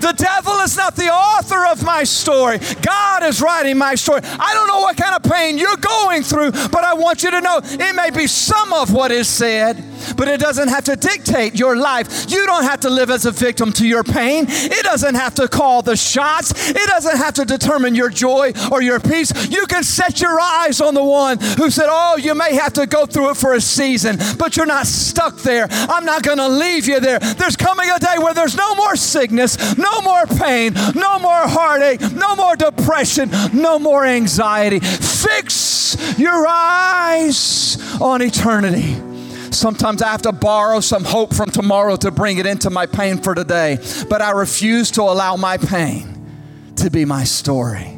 The 0.00 0.12
devil 0.12 0.54
is 0.60 0.76
not 0.76 0.96
the 0.96 1.08
author 1.08 1.66
of 1.66 1.82
my 1.84 2.04
story. 2.04 2.58
God 2.82 3.22
is 3.22 3.40
writing 3.40 3.76
my 3.78 3.94
story. 3.94 4.20
I 4.24 4.54
don't 4.54 4.66
know 4.66 4.80
what 4.80 4.96
kind 4.96 5.14
of 5.14 5.30
pain 5.30 5.58
you're 5.58 5.76
going 5.76 6.22
through, 6.22 6.52
but 6.52 6.84
I 6.84 6.94
want 6.94 7.22
you 7.22 7.30
to 7.30 7.40
know 7.40 7.60
it 7.62 7.94
may 7.94 8.10
be 8.10 8.26
some 8.26 8.72
of 8.72 8.92
what 8.92 9.10
is 9.10 9.28
said, 9.28 9.82
but 10.16 10.28
it 10.28 10.40
doesn't 10.40 10.68
have 10.68 10.84
to 10.84 10.96
dictate 10.96 11.54
your 11.54 11.76
life. 11.76 12.30
You 12.30 12.46
don't 12.46 12.64
have 12.64 12.80
to 12.80 12.90
live 12.90 13.10
as 13.10 13.26
a 13.26 13.30
victim 13.30 13.72
to 13.74 13.86
your 13.86 14.04
pain. 14.04 14.46
It 14.48 14.84
doesn't 14.84 15.14
have 15.14 15.34
to 15.36 15.48
call 15.48 15.82
the 15.82 15.96
shots. 15.96 16.70
It 16.70 16.86
doesn't 16.88 17.16
have 17.16 17.34
to 17.34 17.44
determine 17.44 17.94
your 17.94 18.10
joy 18.10 18.52
or 18.70 18.82
your 18.82 19.00
peace. 19.00 19.32
You 19.48 19.66
can 19.66 19.82
set 19.82 20.20
your 20.20 20.38
eyes 20.40 20.80
on 20.80 20.94
the 20.94 21.04
one 21.04 21.38
who 21.38 21.70
said, 21.70 21.86
Oh, 21.88 22.16
you 22.16 22.34
may 22.34 22.54
have 22.54 22.72
to 22.74 22.86
go 22.86 23.06
through 23.06 23.30
it 23.30 23.36
for 23.36 23.54
a 23.54 23.60
season, 23.60 24.18
but 24.38 24.56
you're 24.56 24.66
not 24.66 24.86
stuck 24.86 25.36
there. 25.38 25.66
I'm 25.70 26.04
not 26.04 26.22
going 26.22 26.38
to 26.38 26.48
leave 26.48 26.86
you 26.86 27.00
there. 27.00 27.18
There's 27.18 27.56
coming 27.56 27.90
a 27.90 27.98
day 27.98 28.16
where 28.18 28.34
there's 28.34 28.56
no 28.56 28.74
more 28.74 28.96
sickness, 28.96 29.76
no 29.78 30.00
more 30.02 30.26
pain, 30.26 30.74
no 30.94 31.18
more 31.18 31.46
heartache, 31.48 32.00
no 32.12 32.36
more 32.36 32.56
depression, 32.56 33.30
no 33.52 33.78
more 33.78 34.04
anxiety. 34.04 34.80
Fix 34.80 36.18
your 36.18 36.46
eyes 36.46 38.00
on 38.00 38.22
eternity. 38.22 39.13
Sometimes 39.54 40.02
I 40.02 40.08
have 40.08 40.22
to 40.22 40.32
borrow 40.32 40.80
some 40.80 41.04
hope 41.04 41.32
from 41.34 41.50
tomorrow 41.50 41.96
to 41.96 42.10
bring 42.10 42.38
it 42.38 42.46
into 42.46 42.70
my 42.70 42.86
pain 42.86 43.18
for 43.18 43.34
today, 43.34 43.78
but 44.08 44.20
I 44.20 44.32
refuse 44.32 44.90
to 44.92 45.02
allow 45.02 45.36
my 45.36 45.56
pain 45.56 46.72
to 46.76 46.90
be 46.90 47.04
my 47.04 47.24
story. 47.24 47.96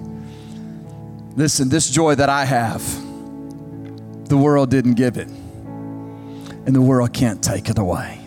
Listen, 1.35 1.69
this 1.69 1.91
joy 1.91 2.15
that 2.15 2.29
I 2.29 2.45
have, 2.45 2.83
the 4.29 4.37
world 4.37 4.71
didn't 4.71 4.95
give 4.95 5.17
it, 5.17 5.29
and 5.29 6.75
the 6.75 6.83
world 6.83 7.13
can't 7.13 7.43
take 7.43 7.69
it 7.69 7.79
away. 7.79 8.26